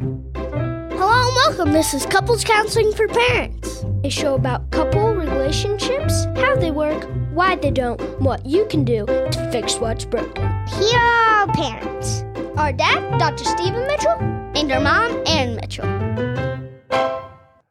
Hello 0.00 1.26
and 1.26 1.36
welcome. 1.36 1.72
This 1.72 1.92
is 1.92 2.06
Couples 2.06 2.42
Counseling 2.42 2.90
for 2.94 3.06
Parents, 3.06 3.84
a 4.02 4.08
show 4.08 4.34
about 4.34 4.70
couple 4.70 5.14
relationships, 5.14 6.24
how 6.36 6.56
they 6.56 6.70
work, 6.70 7.06
why 7.32 7.56
they 7.56 7.70
don't, 7.70 8.00
what 8.18 8.46
you 8.46 8.64
can 8.66 8.82
do 8.82 9.04
to 9.04 9.48
fix 9.52 9.76
what's 9.76 10.06
broken. 10.06 10.42
Here 10.68 10.98
are 10.98 11.46
our 11.46 11.52
parents 11.52 12.24
our 12.56 12.72
dad, 12.72 13.18
Dr. 13.18 13.44
Stephen 13.44 13.86
Mitchell, 13.86 14.12
and 14.54 14.72
our 14.72 14.80
mom, 14.80 15.22
Erin 15.26 15.56
Mitchell. 15.56 15.86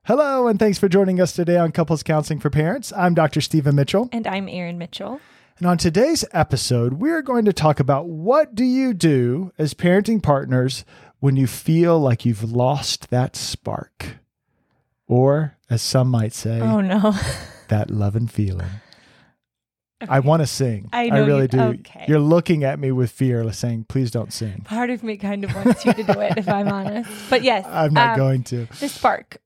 Hello, 0.04 0.48
and 0.48 0.60
thanks 0.60 0.78
for 0.78 0.88
joining 0.88 1.20
us 1.20 1.34
today 1.34 1.58
on 1.58 1.72
Couples 1.72 2.04
Counseling 2.04 2.40
for 2.40 2.50
Parents. 2.52 2.94
I'm 2.96 3.16
Dr. 3.16 3.42
Stephen 3.42 3.76
Mitchell. 3.76 4.10
And 4.12 4.28
I'm 4.28 4.48
Erin 4.48 4.78
Mitchell. 4.78 5.20
And 5.60 5.68
on 5.68 5.78
today's 5.78 6.24
episode, 6.32 6.94
we're 6.94 7.22
going 7.22 7.44
to 7.44 7.52
talk 7.52 7.82
about 7.82 8.08
what 8.08 8.56
do 8.56 8.64
you 8.64 8.94
do 8.94 9.52
as 9.58 9.74
parenting 9.74 10.24
partners 10.24 10.86
when 11.20 11.36
you 11.36 11.48
feel 11.48 12.00
like 12.00 12.26
you've 12.26 12.52
lost 12.52 13.10
that 13.10 13.36
spark? 13.36 14.18
Or, 15.08 15.58
as 15.70 15.82
some 15.82 16.10
might 16.10 16.34
say, 16.34 16.60
oh 16.62 16.82
no, 16.82 17.16
that 17.70 17.90
love 17.90 18.16
and 18.16 18.32
feeling. 18.32 18.70
Okay. 20.02 20.12
I 20.12 20.20
want 20.20 20.42
to 20.42 20.48
sing. 20.48 20.90
I, 20.94 21.10
I 21.10 21.20
really 21.20 21.42
you, 21.42 21.48
do. 21.50 21.60
Okay. 21.60 22.06
You're 22.08 22.20
looking 22.20 22.64
at 22.64 22.80
me 22.80 22.92
with 22.94 23.12
fear, 23.12 23.52
saying, 23.52 23.86
"Please 23.90 24.12
don't 24.12 24.32
sing." 24.32 24.62
Part 24.62 24.90
of 24.90 25.04
me 25.04 25.18
kind 25.18 25.44
of 25.44 25.54
wants 25.54 25.84
you 25.84 25.94
to 25.94 26.04
do 26.04 26.20
it, 26.22 26.38
if 26.38 26.48
I'm 26.48 26.68
honest. 26.72 27.10
But 27.30 27.44
yes, 27.44 27.66
I'm 27.68 27.94
not 27.94 28.12
um, 28.12 28.18
going 28.18 28.44
to. 28.44 28.66
The 28.80 28.88
spark. 28.88 29.38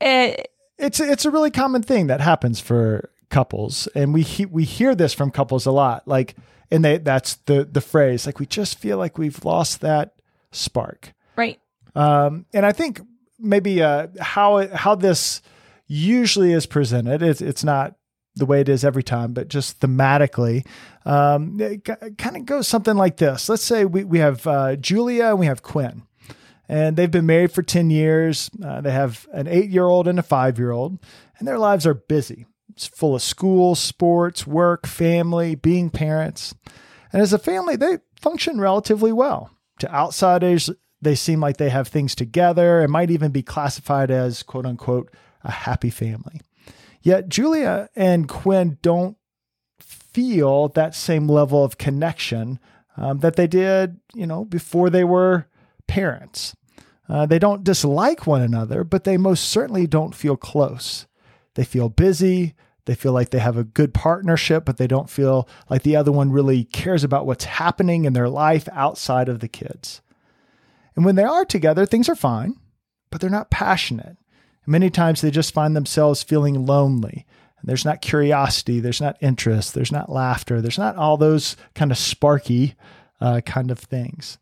It, 0.00 0.50
it's 0.78 0.98
it's 0.98 1.24
a 1.24 1.30
really 1.30 1.52
common 1.52 1.82
thing 1.82 2.08
that 2.08 2.20
happens 2.20 2.58
for 2.58 3.10
couples, 3.28 3.86
and 3.94 4.12
we 4.12 4.22
he, 4.22 4.46
we 4.46 4.64
hear 4.64 4.96
this 4.96 5.14
from 5.14 5.30
couples 5.30 5.64
a 5.64 5.70
lot. 5.70 6.08
Like, 6.08 6.34
and 6.72 6.84
they 6.84 6.98
that's 6.98 7.36
the 7.46 7.64
the 7.70 7.80
phrase. 7.80 8.26
Like, 8.26 8.40
we 8.40 8.46
just 8.46 8.78
feel 8.78 8.98
like 8.98 9.16
we've 9.16 9.44
lost 9.44 9.80
that 9.82 10.14
spark. 10.50 11.12
Right. 11.40 11.58
Um, 11.94 12.44
and 12.52 12.66
I 12.66 12.72
think 12.72 13.00
maybe 13.38 13.82
uh, 13.82 14.08
how 14.20 14.68
how 14.68 14.94
this 14.94 15.40
usually 15.86 16.52
is 16.52 16.66
presented. 16.66 17.22
It's 17.22 17.40
it's 17.40 17.64
not 17.64 17.96
the 18.36 18.46
way 18.46 18.60
it 18.60 18.68
is 18.68 18.84
every 18.84 19.02
time, 19.02 19.32
but 19.32 19.48
just 19.48 19.80
thematically, 19.80 20.66
um, 21.04 21.58
it 21.60 21.84
kind 21.84 22.36
of 22.36 22.44
goes 22.44 22.68
something 22.68 22.94
like 22.94 23.16
this. 23.16 23.48
Let's 23.48 23.64
say 23.64 23.84
we, 23.84 24.04
we 24.04 24.18
have 24.18 24.46
uh, 24.46 24.76
Julia 24.76 25.28
and 25.28 25.38
we 25.38 25.46
have 25.46 25.62
Quinn, 25.62 26.02
and 26.68 26.96
they've 26.96 27.10
been 27.10 27.26
married 27.26 27.52
for 27.52 27.62
10 27.62 27.90
years. 27.90 28.50
Uh, 28.62 28.80
they 28.82 28.92
have 28.92 29.26
an 29.32 29.48
eight 29.48 29.70
year 29.70 29.86
old 29.86 30.06
and 30.06 30.18
a 30.18 30.22
five 30.22 30.58
year 30.58 30.70
old, 30.70 30.98
and 31.38 31.48
their 31.48 31.58
lives 31.58 31.86
are 31.86 31.94
busy. 31.94 32.46
It's 32.68 32.86
full 32.86 33.16
of 33.16 33.22
school, 33.22 33.74
sports, 33.74 34.46
work, 34.46 34.86
family, 34.86 35.54
being 35.54 35.90
parents. 35.90 36.54
And 37.12 37.20
as 37.20 37.32
a 37.32 37.38
family, 37.38 37.76
they 37.76 37.98
function 38.20 38.60
relatively 38.60 39.12
well. 39.12 39.50
To 39.80 39.92
outsiders, 39.92 40.70
they 41.02 41.14
seem 41.14 41.40
like 41.40 41.56
they 41.56 41.70
have 41.70 41.88
things 41.88 42.14
together 42.14 42.80
and 42.80 42.92
might 42.92 43.10
even 43.10 43.30
be 43.30 43.42
classified 43.42 44.10
as 44.10 44.42
quote 44.42 44.66
unquote 44.66 45.12
a 45.42 45.50
happy 45.50 45.90
family. 45.90 46.40
Yet 47.02 47.28
Julia 47.28 47.88
and 47.96 48.28
Quinn 48.28 48.78
don't 48.82 49.16
feel 49.80 50.68
that 50.68 50.94
same 50.94 51.28
level 51.28 51.64
of 51.64 51.78
connection 51.78 52.58
um, 52.96 53.20
that 53.20 53.36
they 53.36 53.46
did, 53.46 53.98
you 54.14 54.26
know, 54.26 54.44
before 54.44 54.90
they 54.90 55.04
were 55.04 55.46
parents. 55.86 56.54
Uh, 57.08 57.26
they 57.26 57.38
don't 57.38 57.64
dislike 57.64 58.26
one 58.26 58.42
another, 58.42 58.84
but 58.84 59.04
they 59.04 59.16
most 59.16 59.48
certainly 59.48 59.86
don't 59.86 60.14
feel 60.14 60.36
close. 60.36 61.06
They 61.54 61.64
feel 61.64 61.88
busy. 61.88 62.54
They 62.84 62.94
feel 62.94 63.12
like 63.12 63.30
they 63.30 63.38
have 63.38 63.56
a 63.56 63.64
good 63.64 63.94
partnership, 63.94 64.64
but 64.64 64.76
they 64.76 64.86
don't 64.86 65.10
feel 65.10 65.48
like 65.68 65.82
the 65.82 65.96
other 65.96 66.12
one 66.12 66.30
really 66.30 66.64
cares 66.64 67.02
about 67.02 67.26
what's 67.26 67.44
happening 67.44 68.04
in 68.04 68.12
their 68.12 68.28
life 68.28 68.68
outside 68.72 69.28
of 69.28 69.40
the 69.40 69.48
kids. 69.48 70.02
And 71.00 71.06
when 71.06 71.16
they 71.16 71.24
are 71.24 71.46
together, 71.46 71.86
things 71.86 72.10
are 72.10 72.14
fine, 72.14 72.56
but 73.10 73.22
they're 73.22 73.30
not 73.30 73.50
passionate. 73.50 74.18
Many 74.66 74.90
times 74.90 75.22
they 75.22 75.30
just 75.30 75.54
find 75.54 75.74
themselves 75.74 76.22
feeling 76.22 76.66
lonely. 76.66 77.24
There's 77.64 77.86
not 77.86 78.02
curiosity, 78.02 78.80
there's 78.80 79.00
not 79.00 79.16
interest, 79.22 79.72
there's 79.72 79.90
not 79.90 80.12
laughter, 80.12 80.60
there's 80.60 80.76
not 80.76 80.96
all 80.96 81.16
those 81.16 81.56
kind 81.74 81.90
of 81.90 81.96
sparky 81.96 82.74
uh, 83.18 83.40
kind 83.46 83.70
of 83.70 83.78
things. 83.78 84.36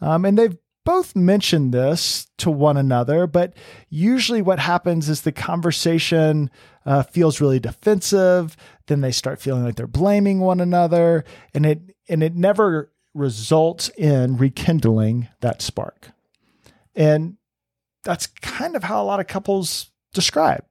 Um, 0.00 0.24
and 0.24 0.38
they've 0.38 0.56
both 0.84 1.16
mentioned 1.16 1.74
this 1.74 2.28
to 2.38 2.52
one 2.52 2.76
another, 2.76 3.26
but 3.26 3.54
usually 3.88 4.42
what 4.42 4.60
happens 4.60 5.08
is 5.08 5.22
the 5.22 5.32
conversation 5.32 6.52
uh, 6.84 7.02
feels 7.02 7.40
really 7.40 7.58
defensive. 7.58 8.56
Then 8.86 9.00
they 9.00 9.10
start 9.10 9.40
feeling 9.40 9.64
like 9.64 9.74
they're 9.74 9.88
blaming 9.88 10.38
one 10.38 10.60
another, 10.60 11.24
and 11.52 11.66
it 11.66 11.80
and 12.08 12.22
it 12.22 12.36
never 12.36 12.92
results 13.16 13.88
in 13.96 14.36
rekindling 14.36 15.28
that 15.40 15.62
spark. 15.62 16.10
And 16.94 17.36
that's 18.04 18.26
kind 18.26 18.76
of 18.76 18.84
how 18.84 19.02
a 19.02 19.04
lot 19.04 19.20
of 19.20 19.26
couples 19.26 19.90
describe 20.12 20.64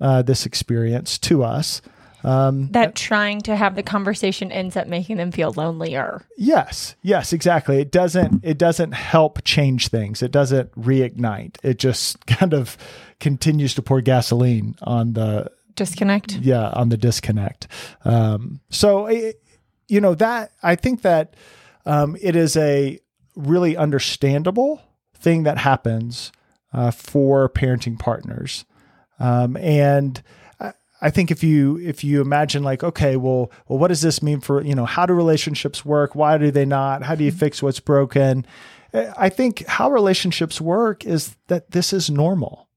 uh, 0.00 0.22
this 0.22 0.44
experience 0.44 1.18
to 1.18 1.42
us. 1.42 1.80
Um, 2.24 2.68
that 2.70 2.94
trying 2.94 3.40
to 3.42 3.56
have 3.56 3.74
the 3.74 3.82
conversation 3.82 4.52
ends 4.52 4.76
up 4.76 4.86
making 4.86 5.16
them 5.16 5.32
feel 5.32 5.52
lonelier. 5.56 6.24
Yes, 6.36 6.94
yes, 7.02 7.32
exactly. 7.32 7.80
It 7.80 7.90
doesn't. 7.90 8.44
It 8.44 8.58
doesn't 8.58 8.92
help 8.92 9.42
change 9.42 9.88
things. 9.88 10.22
It 10.22 10.30
doesn't 10.30 10.70
reignite. 10.72 11.56
It 11.64 11.80
just 11.80 12.24
kind 12.26 12.54
of 12.54 12.76
continues 13.18 13.74
to 13.74 13.82
pour 13.82 14.00
gasoline 14.00 14.76
on 14.82 15.14
the 15.14 15.50
disconnect. 15.74 16.36
Yeah, 16.36 16.68
on 16.68 16.90
the 16.90 16.96
disconnect. 16.96 17.66
Um, 18.04 18.60
so, 18.70 19.06
it, 19.06 19.42
you 19.88 20.00
know 20.00 20.14
that 20.14 20.52
I 20.62 20.76
think 20.76 21.02
that 21.02 21.34
um, 21.86 22.16
it 22.20 22.36
is 22.36 22.56
a 22.56 22.98
really 23.34 23.76
understandable 23.76 24.82
thing 25.14 25.42
that 25.44 25.58
happens 25.58 26.32
uh, 26.72 26.90
for 26.90 27.48
parenting 27.48 27.98
partners. 27.98 28.64
Um, 29.18 29.56
and 29.56 30.22
I 31.02 31.10
think 31.10 31.32
if 31.32 31.42
you 31.42 31.78
if 31.78 32.04
you 32.04 32.20
imagine 32.20 32.62
like 32.62 32.84
okay 32.84 33.16
well 33.16 33.50
well 33.66 33.78
what 33.78 33.88
does 33.88 34.00
this 34.00 34.22
mean 34.22 34.40
for 34.40 34.62
you 34.62 34.74
know 34.74 34.86
how 34.86 35.04
do 35.04 35.12
relationships 35.12 35.84
work 35.84 36.14
why 36.14 36.38
do 36.38 36.52
they 36.52 36.64
not 36.64 37.02
how 37.02 37.16
do 37.16 37.24
you 37.24 37.30
mm-hmm. 37.32 37.40
fix 37.40 37.62
what's 37.62 37.80
broken 37.80 38.46
I 38.94 39.28
think 39.28 39.66
how 39.66 39.90
relationships 39.90 40.60
work 40.60 41.04
is 41.04 41.36
that 41.48 41.72
this 41.72 41.92
is 41.92 42.08
normal 42.08 42.68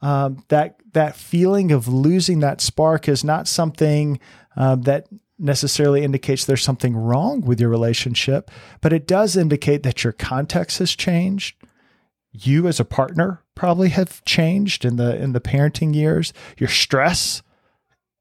um, 0.00 0.44
that 0.48 0.76
that 0.92 1.16
feeling 1.16 1.72
of 1.72 1.88
losing 1.88 2.38
that 2.40 2.60
spark 2.60 3.08
is 3.08 3.24
not 3.24 3.48
something 3.48 4.20
um, 4.54 4.82
that 4.82 5.08
necessarily 5.38 6.02
indicates 6.02 6.44
there's 6.44 6.62
something 6.62 6.96
wrong 6.96 7.40
with 7.42 7.60
your 7.60 7.68
relationship 7.70 8.50
but 8.80 8.92
it 8.92 9.06
does 9.06 9.36
indicate 9.36 9.82
that 9.82 10.02
your 10.02 10.12
context 10.12 10.78
has 10.78 10.94
changed 10.96 11.56
you 12.44 12.68
as 12.68 12.78
a 12.78 12.84
partner 12.84 13.42
probably 13.54 13.88
have 13.88 14.24
changed 14.24 14.84
in 14.84 14.96
the 14.96 15.16
in 15.16 15.32
the 15.32 15.40
parenting 15.40 15.94
years. 15.94 16.32
Your 16.58 16.68
stress 16.68 17.42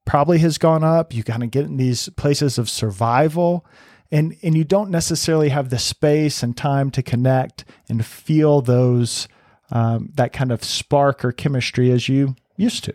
probably 0.06 0.40
has 0.40 0.58
gone 0.58 0.84
up. 0.84 1.14
You 1.14 1.24
kind 1.24 1.44
of 1.44 1.52
get 1.52 1.66
in 1.66 1.78
these 1.78 2.10
places 2.10 2.58
of 2.58 2.70
survival 2.70 3.66
and 4.12 4.36
and 4.42 4.56
you 4.58 4.64
don't 4.64 4.90
necessarily 4.90 5.50
have 5.50 5.70
the 5.70 5.80
space 5.80 6.42
and 6.42 6.56
time 6.56 6.90
to 6.92 7.04
connect 7.04 7.66
and 7.90 8.06
feel 8.06 8.62
those 8.62 9.28
um, 9.72 10.10
that 10.16 10.34
kind 10.34 10.52
of 10.52 10.64
spark 10.64 11.26
or 11.26 11.32
chemistry 11.32 11.92
as 11.92 12.08
you 12.08 12.36
used 12.56 12.84
to. 12.86 12.94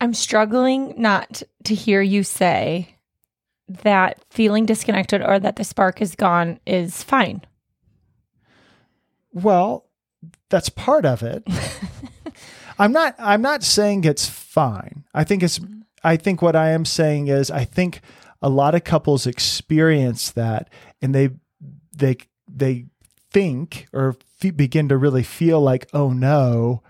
I'm 0.00 0.14
struggling 0.14 0.94
not 1.00 1.42
to 1.64 1.74
hear 1.74 2.02
you 2.02 2.22
say 2.22 2.96
that 3.68 4.24
feeling 4.30 4.66
disconnected 4.66 5.22
or 5.22 5.38
that 5.38 5.56
the 5.56 5.64
spark 5.64 6.00
is 6.00 6.14
gone 6.14 6.60
is 6.66 7.02
fine. 7.02 7.42
Well, 9.32 9.86
that's 10.48 10.68
part 10.68 11.04
of 11.04 11.22
it. 11.22 11.42
I'm 12.78 12.92
not 12.92 13.14
I'm 13.18 13.42
not 13.42 13.62
saying 13.62 14.04
it's 14.04 14.28
fine. 14.28 15.04
I 15.14 15.24
think 15.24 15.42
it's 15.42 15.60
I 16.04 16.16
think 16.16 16.42
what 16.42 16.56
I 16.56 16.70
am 16.70 16.84
saying 16.84 17.28
is 17.28 17.50
I 17.50 17.64
think 17.64 18.00
a 18.42 18.48
lot 18.48 18.74
of 18.74 18.84
couples 18.84 19.26
experience 19.26 20.30
that 20.32 20.70
and 21.00 21.14
they 21.14 21.30
they 21.96 22.16
they 22.48 22.86
think 23.30 23.88
or 23.92 24.16
f- 24.42 24.56
begin 24.56 24.88
to 24.90 24.96
really 24.96 25.22
feel 25.22 25.60
like 25.60 25.88
oh 25.92 26.10
no 26.10 26.82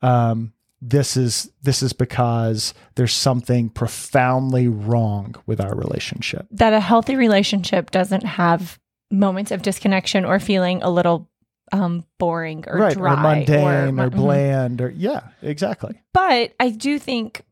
um, 0.00 0.52
this 0.84 1.16
is 1.16 1.48
this 1.62 1.80
is 1.80 1.92
because 1.92 2.74
there's 2.96 3.14
something 3.14 3.70
profoundly 3.70 4.66
wrong 4.66 5.36
with 5.46 5.60
our 5.60 5.74
relationship. 5.76 6.46
That 6.50 6.72
a 6.72 6.80
healthy 6.80 7.14
relationship 7.14 7.92
doesn't 7.92 8.24
have 8.24 8.80
moments 9.10 9.52
of 9.52 9.62
disconnection 9.62 10.24
or 10.24 10.40
feeling 10.40 10.82
a 10.82 10.90
little 10.90 11.30
um, 11.70 12.04
boring 12.18 12.64
or 12.66 12.78
right, 12.78 12.94
dry 12.94 13.12
or 13.12 13.16
mundane 13.16 13.98
or, 13.98 14.06
or 14.06 14.10
mm-hmm. 14.10 14.18
bland 14.18 14.80
or 14.80 14.90
yeah, 14.90 15.28
exactly. 15.40 16.02
But 16.12 16.52
I 16.58 16.70
do 16.70 16.98
think 16.98 17.42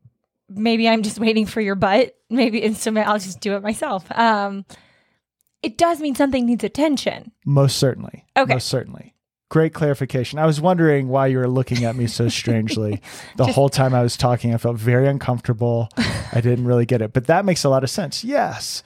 maybe 0.49 0.89
I'm 0.89 1.01
just 1.01 1.17
waiting 1.17 1.45
for 1.45 1.61
your 1.61 1.75
butt. 1.75 2.13
Maybe 2.29 2.59
instantly 2.59 3.01
I'll 3.01 3.17
just 3.17 3.39
do 3.39 3.55
it 3.55 3.63
myself. 3.63 4.05
Um, 4.11 4.65
it 5.63 5.77
does 5.77 6.01
mean 6.01 6.15
something 6.15 6.45
needs 6.45 6.65
attention. 6.65 7.31
Most 7.45 7.77
certainly. 7.77 8.25
Okay. 8.35 8.55
Most 8.55 8.67
certainly. 8.67 9.15
Great 9.51 9.73
clarification. 9.73 10.39
I 10.39 10.45
was 10.45 10.61
wondering 10.61 11.09
why 11.09 11.27
you 11.27 11.37
were 11.37 11.45
looking 11.49 11.83
at 11.83 11.97
me 11.97 12.07
so 12.07 12.29
strangely. 12.41 13.01
the 13.35 13.43
just, 13.43 13.53
whole 13.53 13.67
time 13.67 13.93
I 13.93 14.01
was 14.01 14.15
talking, 14.15 14.53
I 14.53 14.57
felt 14.57 14.77
very 14.77 15.09
uncomfortable. 15.09 15.89
I 15.97 16.39
didn't 16.39 16.63
really 16.63 16.85
get 16.85 17.01
it, 17.01 17.11
but 17.11 17.27
that 17.27 17.43
makes 17.43 17.65
a 17.65 17.69
lot 17.69 17.83
of 17.83 17.89
sense. 17.89 18.23
Yes. 18.23 18.81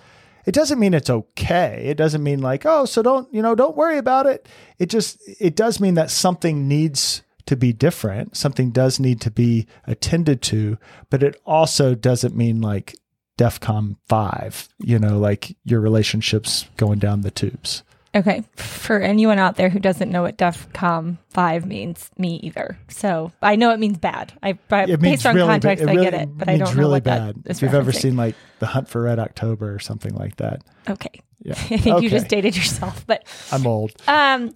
it 0.47 0.55
doesn't 0.55 0.79
mean 0.79 0.95
it's 0.95 1.11
okay. 1.11 1.83
It 1.85 1.97
doesn't 1.97 2.23
mean 2.23 2.41
like, 2.41 2.65
oh, 2.65 2.85
so 2.85 3.03
don't, 3.03 3.31
you 3.31 3.43
know, 3.43 3.53
don't 3.53 3.77
worry 3.77 3.99
about 3.99 4.25
it. 4.25 4.47
It 4.79 4.89
just, 4.89 5.19
it 5.39 5.55
does 5.55 5.79
mean 5.79 5.93
that 5.93 6.09
something 6.09 6.67
needs 6.67 7.21
to 7.45 7.55
be 7.55 7.71
different. 7.71 8.35
Something 8.35 8.71
does 8.71 8.99
need 8.99 9.21
to 9.21 9.29
be 9.29 9.67
attended 9.85 10.41
to, 10.43 10.79
but 11.11 11.21
it 11.21 11.39
also 11.45 11.93
doesn't 11.93 12.35
mean 12.35 12.59
like 12.59 12.95
DEFCON 13.37 13.97
5, 14.09 14.69
you 14.79 14.97
know, 14.97 15.19
like 15.19 15.55
your 15.63 15.79
relationships 15.79 16.65
going 16.75 16.97
down 16.97 17.21
the 17.21 17.29
tubes. 17.29 17.83
Okay. 18.15 18.43
For 18.55 18.99
anyone 19.01 19.39
out 19.39 19.57
there 19.57 19.69
who 19.69 19.79
doesn't 19.79 20.09
know 20.09 20.21
what 20.21 20.37
DEFCON 20.37 21.17
5 21.31 21.65
means, 21.65 22.09
me 22.17 22.37
either. 22.43 22.77
So 22.87 23.31
I 23.41 23.55
know 23.57 23.71
it 23.71 23.79
means 23.79 23.97
bad. 23.97 24.31
I, 24.41 24.57
It 24.71 24.99
based 25.01 25.25
on 25.25 25.35
really 25.35 25.47
ba- 25.47 25.53
context, 25.53 25.83
it 25.83 25.89
I 25.89 25.93
really 25.93 26.05
get 26.11 26.13
it, 26.21 26.29
but 26.37 26.47
I 26.47 26.57
don't 26.57 26.73
know 26.75 26.79
really 26.81 26.91
what 26.93 27.03
bad. 27.03 27.35
that 27.43 27.51
is 27.51 27.57
if 27.57 27.63
you've 27.63 27.73
ever 27.73 27.91
seen 27.91 28.15
like 28.15 28.35
The 28.59 28.67
Hunt 28.67 28.87
for 28.87 29.01
Red 29.01 29.19
October 29.19 29.73
or 29.73 29.79
something 29.79 30.13
like 30.15 30.37
that. 30.37 30.61
Okay. 30.89 31.21
Yeah. 31.43 31.53
I 31.57 31.77
think 31.77 32.01
you 32.01 32.09
just 32.09 32.29
dated 32.29 32.55
yourself. 32.55 33.05
But 33.05 33.25
I'm 33.51 33.67
old. 33.67 33.91
Um, 34.07 34.53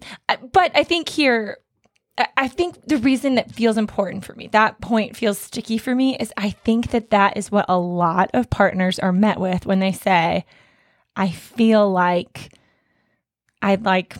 but 0.52 0.72
I 0.74 0.82
think 0.84 1.08
here, 1.08 1.58
I- 2.16 2.28
I 2.36 2.48
think 2.48 2.76
the 2.86 2.96
reason 2.96 3.34
that 3.34 3.52
feels 3.52 3.76
important 3.76 4.24
for 4.24 4.34
me, 4.34 4.48
that 4.52 4.80
point 4.80 5.16
feels 5.16 5.38
sticky 5.38 5.76
for 5.78 5.94
me, 5.94 6.16
is 6.18 6.32
I 6.36 6.50
think 6.50 6.92
that 6.92 7.10
that 7.10 7.36
is 7.36 7.50
what 7.52 7.66
a 7.68 7.78
lot 7.78 8.30
of 8.32 8.48
partners 8.48 8.98
are 8.98 9.12
met 9.12 9.38
with 9.38 9.66
when 9.66 9.80
they 9.80 9.92
say, 9.92 10.44
I 11.14 11.28
feel 11.30 11.90
like 11.90 12.52
I'd 13.62 13.84
like, 13.84 14.16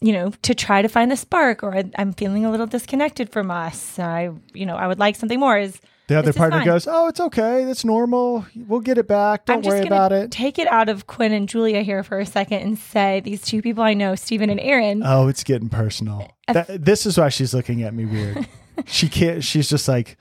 you 0.00 0.12
know, 0.12 0.30
to 0.42 0.54
try 0.54 0.82
to 0.82 0.88
find 0.88 1.10
the 1.10 1.16
spark, 1.16 1.62
or 1.62 1.74
I- 1.74 1.90
I'm 1.96 2.12
feeling 2.12 2.44
a 2.44 2.50
little 2.50 2.66
disconnected 2.66 3.30
from 3.30 3.50
us. 3.50 3.98
I, 3.98 4.30
you 4.54 4.66
know, 4.66 4.76
I 4.76 4.86
would 4.86 4.98
like 4.98 5.16
something 5.16 5.40
more. 5.40 5.58
Is 5.58 5.80
The 6.08 6.18
other 6.18 6.32
partner 6.32 6.64
goes, 6.64 6.86
"Oh, 6.86 7.08
it's 7.08 7.18
okay. 7.18 7.64
That's 7.64 7.84
normal. 7.84 8.46
We'll 8.54 8.80
get 8.80 8.98
it 8.98 9.08
back. 9.08 9.46
Don't 9.46 9.56
I'm 9.56 9.62
just 9.62 9.76
worry 9.76 9.86
about 9.86 10.12
it." 10.12 10.30
Take 10.30 10.58
it 10.58 10.68
out 10.68 10.88
of 10.88 11.06
Quinn 11.06 11.32
and 11.32 11.48
Julia 11.48 11.82
here 11.82 12.02
for 12.04 12.20
a 12.20 12.26
second 12.26 12.60
and 12.62 12.78
say 12.78 13.20
these 13.20 13.42
two 13.42 13.60
people 13.62 13.82
I 13.82 13.94
know, 13.94 14.14
Stephen 14.14 14.50
and 14.50 14.60
Erin. 14.60 15.02
Oh, 15.04 15.28
it's 15.28 15.42
getting 15.42 15.68
personal. 15.68 16.30
That, 16.46 16.84
this 16.84 17.06
is 17.06 17.18
why 17.18 17.28
she's 17.30 17.52
looking 17.54 17.82
at 17.82 17.92
me 17.92 18.04
weird. 18.04 18.46
she 18.86 19.08
can't. 19.08 19.42
She's 19.42 19.68
just 19.68 19.88
like, 19.88 20.16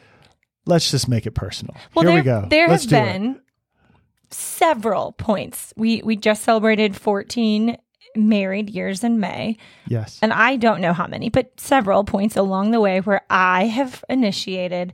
"Let's 0.66 0.90
just 0.90 1.08
make 1.08 1.28
it 1.28 1.32
personal." 1.36 1.76
Well, 1.94 2.04
Here 2.04 2.24
there, 2.24 2.34
we 2.40 2.42
go. 2.42 2.48
There 2.50 2.68
Let's 2.70 2.84
have 2.86 2.90
do 2.90 2.96
it. 2.96 3.14
been 3.14 3.42
several 4.32 5.12
points. 5.14 5.74
We 5.78 6.02
we 6.04 6.16
just 6.16 6.44
celebrated 6.44 6.96
14 6.96 7.78
married 8.16 8.70
years 8.70 9.04
in 9.04 9.20
May, 9.20 9.58
Yes. 9.88 10.20
and 10.22 10.32
I 10.34 10.56
don't 10.56 10.82
know 10.82 10.94
how 10.94 11.08
many, 11.08 11.30
but 11.30 11.60
several 11.60 12.04
points 12.04 12.36
along 12.36 12.72
the 12.72 12.82
way 12.82 13.02
where 13.02 13.22
I 13.30 13.66
have 13.66 14.04
initiated 14.10 14.94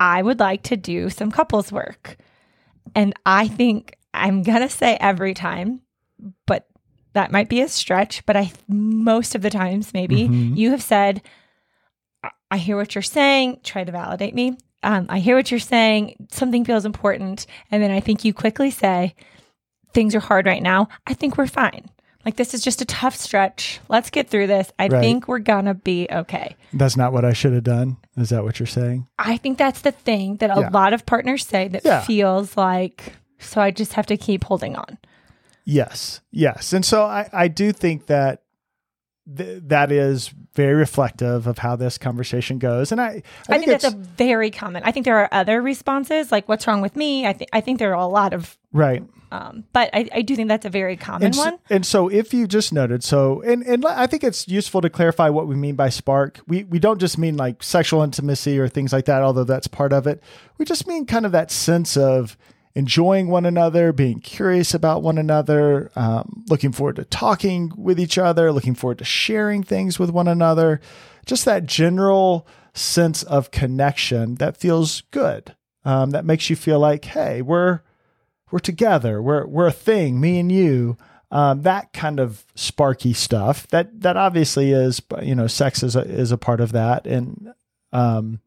I 0.00 0.22
would 0.22 0.40
like 0.40 0.62
to 0.64 0.76
do 0.76 1.08
some 1.08 1.30
couples 1.30 1.70
work. 1.70 2.16
And 2.96 3.14
I 3.24 3.46
think 3.48 3.96
I'm 4.12 4.42
going 4.42 4.60
to 4.60 4.68
say 4.68 4.96
every 5.00 5.34
time, 5.34 5.80
but 6.46 6.66
that 7.12 7.30
might 7.30 7.48
be 7.48 7.60
a 7.60 7.68
stretch, 7.68 8.26
but 8.26 8.36
I 8.36 8.50
most 8.68 9.34
of 9.36 9.42
the 9.42 9.50
times 9.50 9.94
maybe 9.94 10.28
Mhm. 10.28 10.56
you 10.56 10.72
have 10.72 10.82
said 10.82 11.22
"I- 12.24 12.30
I 12.50 12.56
hear 12.58 12.76
what 12.76 12.94
you're 12.94 13.02
saying, 13.02 13.60
try 13.62 13.84
to 13.84 13.92
validate 13.92 14.34
me. 14.34 14.56
Um, 14.82 15.06
I 15.08 15.20
hear 15.20 15.36
what 15.36 15.50
you're 15.50 15.60
saying, 15.60 16.26
something 16.30 16.64
feels 16.64 16.84
important, 16.84 17.46
and 17.70 17.82
then 17.82 17.90
I 17.92 18.00
think 18.00 18.24
you 18.24 18.34
quickly 18.34 18.70
say 18.72 19.14
things 19.92 20.14
are 20.14 20.20
hard 20.20 20.44
right 20.44 20.62
now. 20.62 20.88
I 21.06 21.14
think 21.14 21.38
we're 21.38 21.46
fine. 21.46 21.88
Like 22.24 22.36
this 22.36 22.54
is 22.54 22.62
just 22.62 22.80
a 22.80 22.84
tough 22.86 23.14
stretch. 23.16 23.80
Let's 23.88 24.10
get 24.10 24.28
through 24.30 24.46
this. 24.46 24.70
I 24.78 24.88
Right. 24.88 25.00
think 25.00 25.28
we're 25.28 25.38
gonna 25.40 25.74
be 25.74 26.08
okay. 26.10 26.56
That's 26.72 26.96
not 26.96 27.12
what 27.12 27.24
I 27.24 27.32
should 27.32 27.52
have 27.52 27.64
done. 27.64 27.98
Is 28.16 28.30
that 28.30 28.44
what 28.44 28.58
you're 28.58 28.66
saying? 28.66 29.06
I 29.18 29.36
think 29.36 29.58
that's 29.58 29.82
the 29.82 29.92
thing 29.92 30.36
that 30.36 30.50
a 30.56 30.60
Yeah. 30.62 30.68
lot 30.70 30.92
of 30.92 31.04
partners 31.06 31.46
say 31.46 31.68
that 31.68 31.84
Yeah. 31.84 32.00
feels 32.00 32.56
like 32.56 33.14
so 33.38 33.60
I 33.60 33.70
just 33.70 33.92
have 33.94 34.06
to 34.06 34.16
keep 34.16 34.44
holding 34.44 34.74
on. 34.76 34.96
Yes. 35.64 36.20
Yes. 36.30 36.72
And 36.72 36.84
so 36.84 37.04
I, 37.04 37.28
I 37.32 37.48
do 37.48 37.72
think 37.72 38.06
that 38.06 38.40
th- 39.36 39.62
that 39.66 39.90
is 39.90 40.28
very 40.54 40.74
reflective 40.74 41.46
of 41.46 41.58
how 41.58 41.76
this 41.76 41.98
conversation 41.98 42.58
goes. 42.58 42.92
And 42.92 43.00
I, 43.00 43.22
I, 43.48 43.56
I, 43.56 43.58
think, 43.58 43.66
that's 43.66 43.84
a 43.84 43.90
very 43.90 44.50
common. 44.50 44.82
I 44.84 44.92
think 44.92 45.04
there 45.04 45.18
are 45.18 45.28
other 45.32 45.60
responses 45.60 46.30
like 46.30 46.48
"What's 46.48 46.66
wrong 46.66 46.80
with 46.80 46.96
me?" 46.96 47.26
I 47.26 47.32
think 47.32 47.50
I 47.52 47.60
think 47.60 47.78
there 47.78 47.90
are 47.90 48.00
a 48.00 48.06
lot 48.06 48.32
of, 48.32 48.56
right. 48.72 49.02
um, 49.32 49.64
but 49.72 49.90
I, 49.92 50.08
I 50.12 50.22
do 50.22 50.36
think 50.36 50.48
that's 50.48 50.66
a 50.66 50.70
very 50.70 50.96
common 50.96 51.26
and 51.26 51.34
so, 51.34 51.44
one. 51.44 51.58
and 51.70 51.86
so 51.86 52.08
if 52.08 52.32
you 52.32 52.46
just 52.46 52.72
noted 52.72 53.02
so 53.02 53.42
and 53.42 53.62
and 53.62 53.84
I 53.84 54.06
think 54.06 54.24
it's 54.24 54.46
useful 54.46 54.80
to 54.82 54.90
clarify 54.90 55.28
what 55.28 55.46
we 55.46 55.56
mean 55.56 55.74
by 55.74 55.88
spark. 55.88 56.40
We 56.46 56.64
we 56.64 56.78
don't 56.78 56.98
just 56.98 57.18
mean 57.18 57.36
like 57.36 57.62
sexual 57.62 58.02
intimacy 58.02 58.58
or 58.58 58.68
things 58.68 58.92
like 58.92 59.06
that, 59.06 59.22
although 59.22 59.44
that's 59.44 59.66
part 59.66 59.92
of 59.92 60.06
it. 60.06 60.22
We 60.58 60.64
just 60.64 60.86
mean 60.86 61.06
kind 61.06 61.26
of 61.26 61.32
that 61.32 61.50
sense 61.50 61.96
of 61.96 62.36
enjoying 62.74 63.28
one 63.28 63.46
another, 63.46 63.92
being 63.92 64.20
curious 64.20 64.74
about 64.74 65.02
one 65.02 65.18
another, 65.18 65.90
um, 65.94 66.44
looking 66.48 66.72
forward 66.72 66.96
to 66.96 67.04
talking 67.04 67.72
with 67.76 68.00
each 68.00 68.18
other, 68.18 68.52
looking 68.52 68.74
forward 68.74 68.98
to 68.98 69.04
sharing 69.04 69.62
things 69.62 69.98
with 69.98 70.10
one 70.10 70.28
another. 70.28 70.80
Just 71.24 71.44
that 71.44 71.66
general 71.66 72.46
sense 72.74 73.22
of 73.22 73.50
connection 73.50 74.34
that 74.36 74.56
feels 74.56 75.02
good. 75.12 75.54
Um, 75.84 76.10
that 76.10 76.24
makes 76.24 76.50
you 76.50 76.56
feel 76.56 76.78
like, 76.78 77.04
hey, 77.04 77.42
we're 77.42 77.80
we're 78.50 78.58
together. 78.58 79.22
We're 79.22 79.46
we're 79.46 79.66
a 79.66 79.72
thing, 79.72 80.20
me 80.20 80.38
and 80.38 80.50
you. 80.50 80.96
Um, 81.30 81.62
that 81.62 81.92
kind 81.92 82.20
of 82.20 82.44
sparky 82.54 83.12
stuff. 83.12 83.66
That 83.68 84.00
that 84.00 84.16
obviously 84.16 84.72
is, 84.72 85.02
you 85.22 85.34
know, 85.34 85.46
sex 85.46 85.82
is 85.82 85.96
a, 85.96 86.00
is 86.00 86.32
a 86.32 86.38
part 86.38 86.60
of 86.60 86.72
that, 86.72 87.06
and 87.06 87.52
um, 87.92 88.40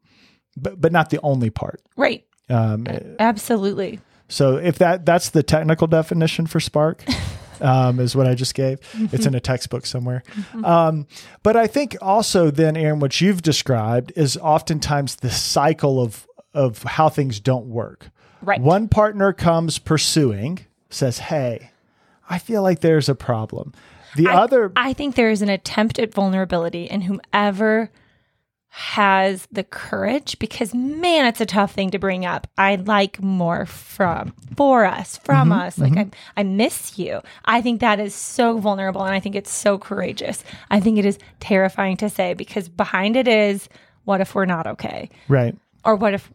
but 0.56 0.80
but 0.80 0.92
not 0.92 1.10
the 1.10 1.20
only 1.22 1.50
part. 1.50 1.80
Right. 1.96 2.24
Um, 2.48 2.86
Absolutely. 3.18 4.00
So 4.28 4.56
if 4.56 4.78
that 4.78 5.06
that's 5.06 5.30
the 5.30 5.42
technical 5.42 5.86
definition 5.86 6.46
for 6.46 6.60
spark, 6.60 7.04
um, 7.60 7.98
is 8.00 8.14
what 8.14 8.26
I 8.26 8.34
just 8.34 8.54
gave. 8.54 8.78
It's 9.12 9.26
in 9.26 9.34
a 9.34 9.40
textbook 9.40 9.86
somewhere. 9.86 10.22
Um, 10.64 11.06
but 11.42 11.56
I 11.56 11.66
think 11.66 11.96
also 12.00 12.50
then, 12.50 12.76
Erin, 12.76 13.00
what 13.00 13.20
you've 13.20 13.42
described 13.42 14.12
is 14.16 14.36
oftentimes 14.36 15.16
the 15.16 15.30
cycle 15.30 16.00
of 16.00 16.26
of 16.54 16.82
how 16.82 17.08
things 17.08 17.40
don't 17.40 17.66
work. 17.66 18.10
Right. 18.42 18.60
One 18.60 18.88
partner 18.88 19.32
comes 19.32 19.78
pursuing, 19.78 20.60
says, 20.90 21.18
"Hey, 21.18 21.70
I 22.28 22.38
feel 22.38 22.62
like 22.62 22.80
there's 22.80 23.08
a 23.08 23.14
problem." 23.14 23.72
The 24.16 24.28
I, 24.28 24.34
other, 24.34 24.72
I 24.74 24.92
think 24.92 25.14
there 25.14 25.30
is 25.30 25.42
an 25.42 25.48
attempt 25.48 25.98
at 25.98 26.12
vulnerability 26.14 26.84
in 26.84 27.02
whomever 27.02 27.90
has 28.70 29.48
the 29.50 29.64
courage 29.64 30.38
because 30.38 30.74
man 30.74 31.26
it's 31.26 31.40
a 31.40 31.46
tough 31.46 31.72
thing 31.72 31.90
to 31.90 31.98
bring 31.98 32.24
up. 32.26 32.46
I'd 32.58 32.86
like 32.86 33.20
more 33.22 33.66
from 33.66 34.34
for 34.56 34.84
us 34.84 35.16
from 35.18 35.48
Mm-hmm, 35.48 35.60
us. 35.60 35.78
Like 35.78 35.96
I, 35.96 36.10
I 36.36 36.42
miss 36.42 36.98
you. 36.98 37.20
I 37.44 37.60
think 37.62 37.80
that 37.80 37.98
is 37.98 38.14
so 38.14 38.58
vulnerable 38.58 39.02
and 39.02 39.14
i 39.14 39.20
think 39.20 39.34
it's 39.34 39.50
so 39.52 39.78
courageous. 39.78 40.44
I 40.70 40.80
think 40.80 40.98
it 40.98 41.04
is 41.04 41.18
terrifying 41.40 41.96
to 41.98 42.10
say 42.10 42.34
because 42.34 42.68
behind 42.68 43.16
it 43.16 43.26
is 43.28 43.68
what 44.04 44.20
if 44.20 44.34
we're 44.34 44.44
not 44.46 44.66
okay? 44.66 45.10
Right, 45.28 45.56
or 45.84 45.96
what 45.96 46.14
if 46.14 46.30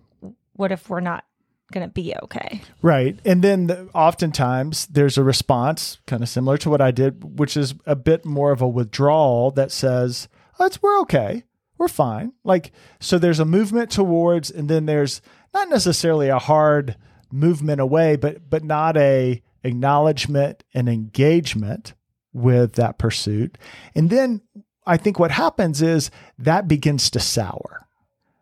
what 0.53 0.71
if 0.71 0.89
we're 0.89 0.99
not 0.99 1.25
gonna 1.71 1.87
be 1.87 2.13
okay? 2.23 2.61
Right. 2.83 3.17
And 3.25 3.41
then 3.43 3.67
the, 3.67 3.89
oftentimes 3.95 4.85
there's 4.87 5.17
a 5.17 5.23
response 5.23 5.97
kind 6.05 6.21
of 6.21 6.29
similar 6.29 6.57
to 6.59 6.69
what 6.69 6.81
I 6.81 6.91
did, 6.91 7.39
which 7.39 7.57
is 7.57 7.73
a 7.85 7.95
bit 7.95 8.25
more 8.25 8.51
of 8.51 8.61
a 8.61 8.67
withdrawal 8.67 9.49
that 9.51 9.71
says, 9.71 10.27
oh, 10.59 10.65
it's, 10.65 10.81
we're 10.83 10.99
okay. 11.01 11.43
We're 11.83 11.89
fine. 11.89 12.31
Like, 12.45 12.71
so 13.01 13.17
there's 13.17 13.41
a 13.41 13.45
movement 13.45 13.91
towards, 13.91 14.49
and 14.49 14.69
then 14.69 14.85
there's 14.85 15.21
not 15.53 15.67
necessarily 15.67 16.29
a 16.29 16.39
hard 16.39 16.95
movement 17.29 17.81
away, 17.81 18.15
but, 18.15 18.49
but 18.49 18.63
not 18.63 18.95
a 18.95 19.43
acknowledgement 19.65 20.63
and 20.73 20.87
engagement 20.87 21.93
with 22.31 22.75
that 22.75 22.97
pursuit. 22.97 23.57
And 23.95 24.09
then 24.09 24.43
I 24.85 24.95
think 24.95 25.19
what 25.19 25.31
happens 25.31 25.81
is 25.81 26.09
that 26.39 26.69
begins 26.69 27.09
to 27.09 27.19
sour. 27.19 27.85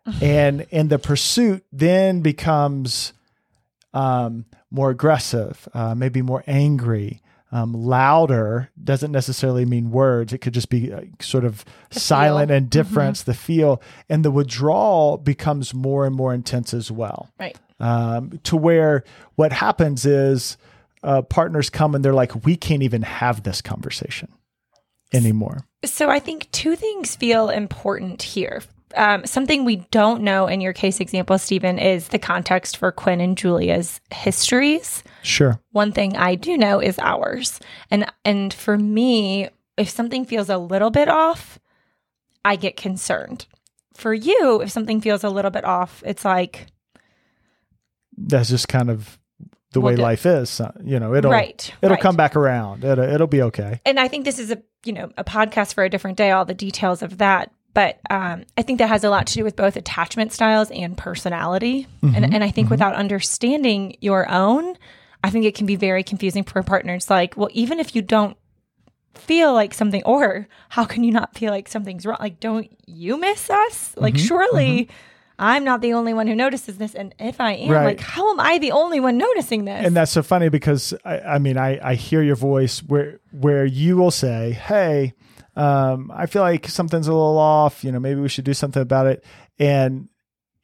and 0.22 0.68
and 0.72 0.92
the 0.92 1.00
pursuit 1.00 1.66
then 1.72 2.22
becomes 2.22 3.12
um, 3.92 4.46
more 4.70 4.92
aggressive, 4.92 5.68
uh, 5.74 5.96
maybe 5.96 6.22
more 6.22 6.44
angry, 6.46 7.24
um, 7.52 7.74
louder. 7.74 8.70
Doesn't 8.82 9.12
necessarily 9.12 9.66
mean 9.66 9.92
words. 9.92 10.34
It 10.34 10.40
could 10.40 10.54
just 10.54 10.70
be 10.70 10.92
uh, 10.92 11.02
sort 11.20 11.46
of 11.46 11.66
silent 11.90 12.50
feel. 12.50 12.58
indifference, 12.58 13.24
the 13.24 13.34
feel, 13.34 13.82
and 14.10 14.24
the 14.24 14.32
withdrawal 14.32 15.18
becomes 15.18 15.74
more 15.74 16.06
and 16.06 16.16
more 16.16 16.34
intense 16.34 16.74
as 16.74 16.92
well. 16.92 17.30
right 17.40 17.58
Um, 17.80 18.40
to 18.44 18.56
where 18.56 19.04
what 19.36 19.52
happens 19.52 20.06
is 20.06 20.58
uh, 21.04 21.24
partners 21.24 21.70
come 21.70 21.96
and 21.96 22.06
they're 22.06 22.14
like, 22.14 22.46
we 22.46 22.56
can't 22.56 22.84
even 22.84 23.02
have 23.02 23.44
this 23.44 23.62
conversation 23.62 24.32
anymore. 25.12 25.66
So 25.84 26.10
I 26.10 26.20
think 26.20 26.50
two 26.52 26.76
things 26.76 27.16
feel 27.16 27.50
important 27.50 28.22
here. 28.22 28.62
Um, 28.96 29.26
something 29.26 29.66
we 29.66 29.78
don't 29.92 30.22
know 30.24 30.48
in 30.48 30.62
your 30.62 30.74
case 30.74 31.00
example, 31.00 31.38
Stephen, 31.38 31.78
is 31.80 32.10
the 32.10 32.20
context 32.20 32.78
for 32.78 32.92
Quinn 32.92 33.22
and 33.22 33.38
Julia's 33.38 34.02
histories. 34.12 35.04
Sure. 35.24 35.60
One 35.72 35.92
thing 35.92 36.16
I 36.18 36.36
do 36.36 36.58
know 36.58 36.80
is 36.80 36.98
ours, 37.00 37.60
and 37.90 38.06
and 38.26 38.54
for 38.54 38.78
me, 38.78 39.50
if 39.78 39.90
something 39.90 40.26
feels 40.26 40.50
a 40.50 40.58
little 40.58 40.90
bit 40.92 41.10
off, 41.10 41.60
I 42.46 42.56
get 42.56 42.76
concerned. 42.78 43.46
For 43.94 44.14
you, 44.14 44.62
if 44.62 44.72
something 44.72 45.00
feels 45.02 45.24
a 45.24 45.30
little 45.30 45.52
bit 45.52 45.64
off, 45.66 46.02
it's 46.06 46.26
like 46.26 46.68
That's 48.18 48.50
just 48.50 48.68
kind 48.68 48.90
of 48.90 49.18
the 49.74 49.80
We'll 49.80 49.92
way 49.92 49.96
do- 49.96 50.02
life 50.02 50.26
is. 50.26 50.60
You 50.84 51.00
know, 51.00 51.14
it'll 51.14 51.32
Right, 51.32 51.72
it'll 51.82 51.94
right. 51.96 52.02
come 52.02 52.16
back 52.16 52.36
around. 52.36 52.84
It'll, 52.84 53.04
it'll 53.04 53.28
be 53.28 53.42
okay. 53.44 53.80
and 53.86 54.00
I 54.00 54.08
think 54.08 54.26
this 54.26 54.40
is 54.40 54.52
a 54.52 54.62
you 54.86 54.94
know 54.94 55.12
a 55.18 55.24
podcast 55.24 55.74
for 55.76 55.84
a 55.84 55.90
different 55.90 56.18
day, 56.18 56.32
all 56.32 56.46
the 56.46 56.54
details 56.54 57.02
of 57.02 57.20
that. 57.20 57.52
But 57.74 58.00
um, 58.10 58.44
I 58.58 58.64
think 58.64 58.80
that 58.80 58.90
has 58.90 59.04
a 59.04 59.10
lot 59.10 59.28
to 59.28 59.34
do 59.34 59.44
with 59.44 59.56
both 59.56 59.76
attachment 59.76 60.34
styles 60.34 60.70
and 60.72 60.98
personality. 60.98 61.88
And, 62.02 62.14
mm-hmm. 62.14 62.34
and 62.34 62.44
I 62.44 62.52
think 62.52 62.66
mm-hmm. 62.66 62.74
without 62.74 62.96
understanding 62.96 63.96
your 64.02 64.30
own, 64.30 64.76
I 65.24 65.30
think 65.30 65.46
it 65.46 65.56
can 65.56 65.66
be 65.66 65.76
very 65.76 66.04
confusing 66.04 66.44
for 66.44 66.62
partners. 66.64 67.10
Like, 67.10 67.38
well, 67.38 67.50
even 67.54 67.80
if 67.80 67.96
you 67.96 68.02
don't 68.02 68.36
feel 69.14 69.54
like 69.54 69.74
something, 69.74 70.04
or 70.04 70.48
how 70.70 70.84
can 70.86 71.04
you 71.04 71.12
not 71.12 71.36
feel 71.38 71.52
like 71.52 71.68
something's 71.68 72.06
wrong? 72.06 72.18
Like, 72.20 72.40
don't 72.40 72.70
you 72.86 73.18
miss 73.18 73.50
us? 73.50 73.94
Like, 73.98 74.16
mm-hmm. 74.16 74.26
surely. 74.26 74.90
I'm 75.40 75.64
not 75.64 75.82
the 75.82 75.94
only 75.94 76.14
one 76.14 76.28
who 76.28 76.36
notices 76.36 76.78
this, 76.78 76.94
and 76.94 77.16
if 77.18 77.42
I 77.42 77.54
am, 77.54 77.72
Right. 77.72 77.84
like, 77.84 78.00
how 78.00 78.30
am 78.30 78.40
I 78.40 78.60
the 78.60 78.74
only 78.74 79.00
one 79.00 79.18
noticing 79.18 79.66
this? 79.66 79.84
And 79.84 79.96
that's 79.96 80.12
so 80.12 80.22
funny 80.22 80.50
because 80.50 80.94
I, 81.04 81.20
I 81.20 81.40
mean 81.40 81.58
I, 81.58 81.80
I 81.82 81.96
hear 81.96 82.22
your 82.22 82.36
voice 82.36 82.84
where 82.84 83.20
where 83.32 83.66
you 83.66 83.98
will 83.98 84.12
say, 84.12 84.52
Hey, 84.52 85.16
um, 85.56 86.12
I 86.14 86.26
feel 86.28 86.42
like 86.42 86.68
something's 86.68 87.08
a 87.08 87.14
little 87.14 87.38
off, 87.38 87.84
you 87.84 87.92
know, 87.92 88.00
maybe 88.00 88.22
we 88.22 88.30
should 88.30 88.46
do 88.46 88.54
something 88.54 88.82
about 88.82 89.08
it. 89.08 89.24
And 89.60 90.10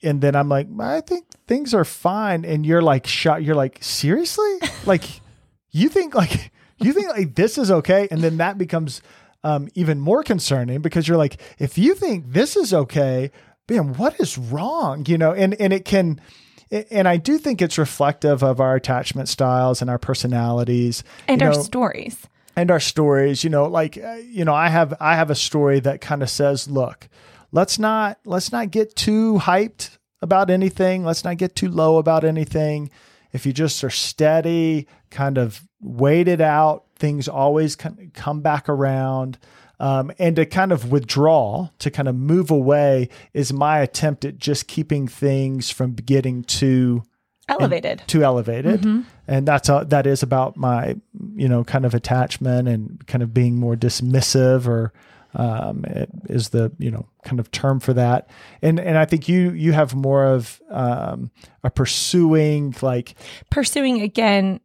and 0.03 0.22
then 0.22 0.36
I'm 0.36 0.48
like, 0.48 0.67
I 0.79 1.01
think 1.01 1.25
things 1.48 1.74
are 1.74 1.84
fine. 1.84 2.46
And 2.46 2.65
you're 2.65 2.82
like 2.82 3.08
shot 3.08 3.44
you're 3.44 3.56
like, 3.56 3.79
seriously? 3.82 4.60
like 4.86 5.03
you 5.72 5.89
think 5.89 6.15
like 6.15 6.51
you 6.77 6.94
think 6.94 7.10
like 7.10 7.36
this 7.36 7.58
is 7.58 7.72
okay? 7.72 8.08
And 8.12 8.22
then 8.22 8.38
that 8.38 8.58
becomes 8.58 9.01
um, 9.44 9.67
even 9.75 10.00
more 10.00 10.24
concerning 10.24 10.82
because 10.82 11.08
you're 11.08 11.17
like, 11.17 11.41
if 11.60 11.77
you 11.77 11.96
think 11.96 12.32
this 12.32 12.56
is 12.56 12.74
okay, 12.74 13.32
man, 13.70 13.94
what 13.96 14.20
is 14.20 14.38
wrong? 14.38 15.06
You 15.06 15.17
know, 15.17 15.34
and 15.34 15.53
and 15.60 15.74
it 15.74 15.86
can 15.86 16.22
and 16.70 17.08
I 17.08 17.17
do 17.17 17.38
think 17.38 17.62
it's 17.62 17.77
reflective 17.77 18.44
of 18.44 18.60
our 18.60 18.75
attachment 18.75 19.29
styles 19.29 19.82
and 19.82 19.89
our 19.89 19.98
personalities 19.98 21.03
and 21.27 21.41
you 21.41 21.48
our 21.48 21.53
stories. 21.53 22.27
And 22.58 22.72
our 22.72 22.80
stories. 22.82 23.46
You 23.46 23.50
know, 23.50 23.66
like 23.68 23.98
uh, 23.98 24.16
you 24.16 24.44
know, 24.44 24.54
I 24.54 24.68
have 24.68 24.94
I 25.00 25.16
have 25.16 25.30
a 25.30 25.36
story 25.36 25.80
that 25.82 26.02
kind 26.02 26.22
of 26.22 26.30
says, 26.30 26.68
look, 26.68 27.08
let's 27.54 27.80
not 27.80 28.20
let's 28.26 28.52
not 28.52 28.72
get 28.72 28.96
too 28.98 29.36
hyped 29.36 29.98
about 30.22 30.50
anything. 30.50 31.06
Let's 31.06 31.24
not 31.24 31.38
get 31.38 31.56
too 31.56 31.70
low 31.70 31.98
about 31.98 32.26
anything. 32.26 32.90
If 33.32 33.46
you 33.46 33.54
just 33.54 33.84
are 33.84 33.90
steady, 33.90 34.88
kind 35.12 35.38
of 35.38 35.62
wait 35.80 36.28
it 36.28 36.42
out, 36.42 36.86
things 36.96 37.28
always 37.28 37.76
come 37.76 38.42
back 38.42 38.68
around. 38.68 39.38
Um, 39.80 40.12
and 40.18 40.36
to 40.38 40.46
kind 40.48 40.72
of 40.72 40.92
withdraw, 40.92 41.70
to 41.78 41.92
kind 41.92 42.08
of 42.08 42.16
move 42.16 42.50
away, 42.50 43.10
is 43.34 43.54
my 43.54 43.78
attempt 43.80 44.26
at 44.26 44.40
just 44.40 44.68
keeping 44.68 45.08
things 45.08 45.70
from 45.70 45.94
getting 45.94 46.44
too 46.44 47.04
Elevated. 47.48 48.02
too 48.08 48.24
elevated 48.24 48.84
and 49.28 49.48
that's 49.48 49.70
a, 49.70 49.86
that 49.90 50.08
is 50.08 50.24
about 50.24 50.58
my 50.58 50.96
you 51.36 51.48
know 51.48 51.64
kind 51.64 51.86
of 51.86 51.94
attachment 51.94 52.68
and 52.68 53.06
kind 53.08 53.22
of 53.24 53.34
being 53.34 53.56
more 53.60 53.76
dismissive 53.76 54.68
or 54.68 54.94
um, 55.36 55.84
it 55.86 56.10
is 56.30 56.50
the 56.50 56.72
you 56.80 56.90
know 56.90 57.06
kind 57.24 57.40
of 57.40 57.52
term 57.52 57.80
for 57.80 57.94
that. 57.94 58.30
And 58.62 58.80
and 58.80 58.98
I 58.98 59.06
think 59.06 59.28
you 59.28 59.52
you 59.52 59.74
have 59.74 59.94
more 59.94 60.26
of 60.26 60.62
um, 60.72 61.30
a 61.64 61.70
pursuing 61.70 62.76
like 62.82 63.16
pursuing 63.50 64.02
again 64.02 64.60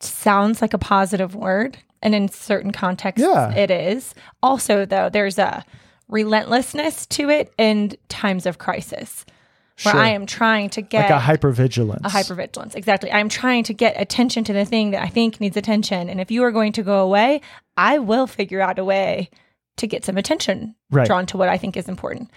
sounds 0.00 0.60
like 0.62 0.74
a 0.74 0.78
positive 0.78 1.34
word 1.34 1.78
and 2.02 2.14
in 2.14 2.28
certain 2.28 2.70
contexts 2.72 3.22
Yeah. 3.26 3.52
it 3.54 3.70
is. 3.70 4.14
Also 4.42 4.84
though 4.84 5.08
there's 5.08 5.38
a 5.38 5.64
relentlessness 6.08 7.06
to 7.06 7.28
it 7.30 7.52
in 7.58 7.96
times 8.08 8.46
of 8.46 8.58
crisis 8.58 9.24
where 9.82 9.92
Sure. 9.92 10.00
i 10.00 10.08
am 10.08 10.26
trying 10.26 10.70
to 10.70 10.82
get 10.82 11.10
like 11.10 11.20
a 11.22 11.24
hypervigilance. 11.24 12.04
A 12.04 12.08
hypervigilance 12.08 12.74
exactly. 12.74 13.12
I'm 13.12 13.28
trying 13.28 13.64
to 13.64 13.72
get 13.74 14.00
attention 14.00 14.44
to 14.44 14.52
the 14.52 14.64
thing 14.64 14.90
that 14.92 15.02
i 15.02 15.08
think 15.08 15.40
needs 15.40 15.56
attention. 15.56 16.08
And 16.08 16.20
if 16.20 16.30
you 16.30 16.42
are 16.44 16.50
going 16.52 16.72
to 16.72 16.82
go 16.82 17.00
away 17.00 17.40
i 17.76 17.98
will 17.98 18.26
figure 18.26 18.60
out 18.60 18.78
a 18.78 18.84
way 18.84 19.30
to 19.76 19.86
get 19.86 20.04
some 20.04 20.16
attention 20.18 20.74
Right. 20.90 21.06
drawn 21.06 21.26
to 21.26 21.36
what 21.36 21.48
i 21.48 21.56
think 21.58 21.76
is 21.76 21.88
important. 21.88 22.30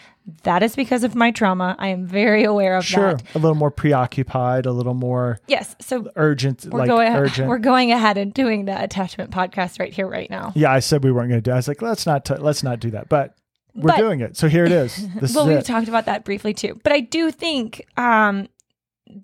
That 0.43 0.61
is 0.61 0.75
because 0.75 1.03
of 1.03 1.15
my 1.15 1.31
trauma. 1.31 1.75
I 1.79 1.87
am 1.87 2.05
very 2.05 2.43
aware 2.43 2.75
of 2.77 2.85
sure. 2.85 3.15
that. 3.15 3.23
A 3.35 3.39
little 3.39 3.55
more 3.55 3.71
preoccupied 3.71 4.67
a 4.67 4.71
little 4.71 4.93
more 4.93 5.39
yes. 5.47 5.75
So 5.81 6.11
urgent 6.15 6.67
we're 6.69 6.79
like 6.81 6.87
going 6.89 7.13
urgent. 7.15 7.47
we're 7.47 7.57
going 7.57 7.91
ahead 7.91 8.17
and 8.17 8.31
doing 8.33 8.65
the 8.65 8.79
attachment 8.83 9.31
podcast 9.31 9.79
right 9.79 9.91
here 9.91 10.07
right 10.07 10.29
now. 10.29 10.51
Yeah 10.55 10.71
I 10.71 10.79
said 10.79 11.03
we 11.03 11.11
weren't 11.11 11.29
going 11.29 11.41
to 11.41 11.43
do 11.43 11.49
it. 11.51 11.53
I 11.55 11.57
was 11.57 11.67
like 11.67 11.81
let's 11.81 12.05
not 12.05 12.25
t- 12.25 12.35
let's 12.35 12.61
not 12.61 12.79
do 12.79 12.91
that. 12.91 13.09
But 13.09 13.35
we're 13.73 13.87
But- 13.87 13.97
doing 13.97 14.19
it. 14.21 14.35
So 14.37 14.47
here 14.47 14.65
it 14.65 14.71
is. 14.71 15.07
This 15.19 15.35
well 15.35 15.47
is 15.49 15.55
we've 15.55 15.63
talked 15.65 15.87
about 15.87 16.05
that 16.05 16.23
briefly 16.25 16.53
too. 16.53 16.79
But 16.83 16.91
i 16.93 16.99
do 16.99 17.31
think 17.31 17.85
um 17.97 18.47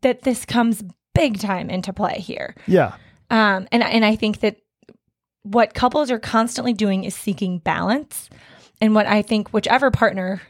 that 0.02 0.22
this 0.24 0.46
comes 0.46 0.84
big 1.14 1.40
time 1.40 1.70
into 1.70 1.94
play 1.94 2.20
here. 2.20 2.56
Yeah. 2.68 2.94
Um 3.30 3.68
and 3.72 3.84
and 3.84 4.06
i 4.06 4.16
think 4.16 4.40
that 4.42 4.58
what 5.44 5.74
couples 5.74 6.12
are 6.12 6.20
constantly 6.20 6.74
doing 6.74 7.04
is 7.06 7.16
seeking 7.16 7.60
balance. 7.60 8.30
And 8.82 8.94
what 8.96 9.08
i 9.08 9.22
think 9.22 9.50
whichever 9.50 9.92
partner 9.92 10.42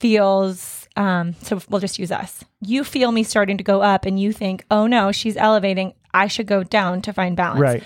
feels 0.00 0.88
um 0.96 1.34
so 1.42 1.60
we'll 1.68 1.80
just 1.80 1.98
use 1.98 2.10
us. 2.12 2.44
You 2.60 2.84
feel 2.84 3.12
me 3.12 3.22
starting 3.22 3.58
to 3.58 3.64
go 3.64 3.82
up 3.82 4.04
and 4.06 4.18
you 4.20 4.32
think 4.32 4.64
oh 4.70 4.86
no 4.86 5.12
she's 5.12 5.36
elevating. 5.36 5.94
I 6.14 6.28
should 6.28 6.46
go 6.46 6.62
down 6.62 7.02
to 7.02 7.12
find 7.12 7.36
balance. 7.36 7.60
Right 7.60 7.82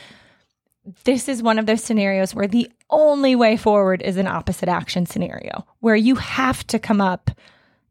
this 1.04 1.28
is 1.28 1.42
one 1.42 1.58
of 1.58 1.66
those 1.66 1.82
scenarios 1.82 2.34
where 2.34 2.46
the 2.46 2.70
only 2.88 3.36
way 3.36 3.56
forward 3.56 4.02
is 4.02 4.16
an 4.16 4.26
opposite 4.26 4.68
action 4.68 5.06
scenario 5.06 5.66
where 5.80 5.96
you 5.96 6.16
have 6.16 6.66
to 6.68 6.78
come 6.78 7.00
up 7.00 7.30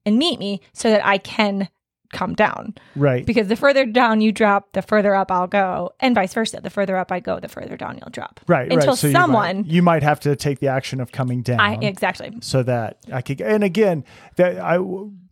and 0.05 0.17
meet 0.17 0.39
me 0.39 0.62
so 0.74 0.89
that 0.89 1.05
I 1.05 1.17
can 1.17 1.69
come 2.12 2.34
down. 2.34 2.74
right 2.96 3.25
Because 3.25 3.48
the 3.48 3.55
further 3.55 3.86
down 3.86 4.22
you 4.22 4.31
drop, 4.31 4.72
the 4.74 4.81
further 4.81 5.13
up 5.13 5.31
I'll 5.31 5.48
go, 5.48 5.91
and 6.00 6.15
vice 6.15 6.34
versa. 6.34 6.60
The 6.62 6.69
further 6.69 6.98
up 6.98 7.12
I 7.12 7.19
go, 7.19 7.39
the 7.39 7.48
further 7.48 7.77
down 7.77 8.00
you'll 8.00 8.10
drop. 8.10 8.39
Right, 8.48 8.72
Until 8.72 8.89
right. 8.89 8.98
So 8.98 9.08
you 9.08 9.13
might- 9.13 9.19
someone, 9.19 9.63
you 9.65 9.84
might, 9.84 10.03
have 10.03 10.19
to 10.22 10.36
take 10.36 10.60
the 10.60 10.69
action 10.69 11.01
of 11.01 11.12
coming 11.12 11.41
down. 11.41 11.60
I 11.60 11.75
exactly. 11.75 12.36
so 12.41 12.63
that 12.63 12.98
I 13.12 13.22
could. 13.22 13.41
And 13.41 13.63
again, 13.63 14.03
that 14.38 14.60
I 14.60 14.79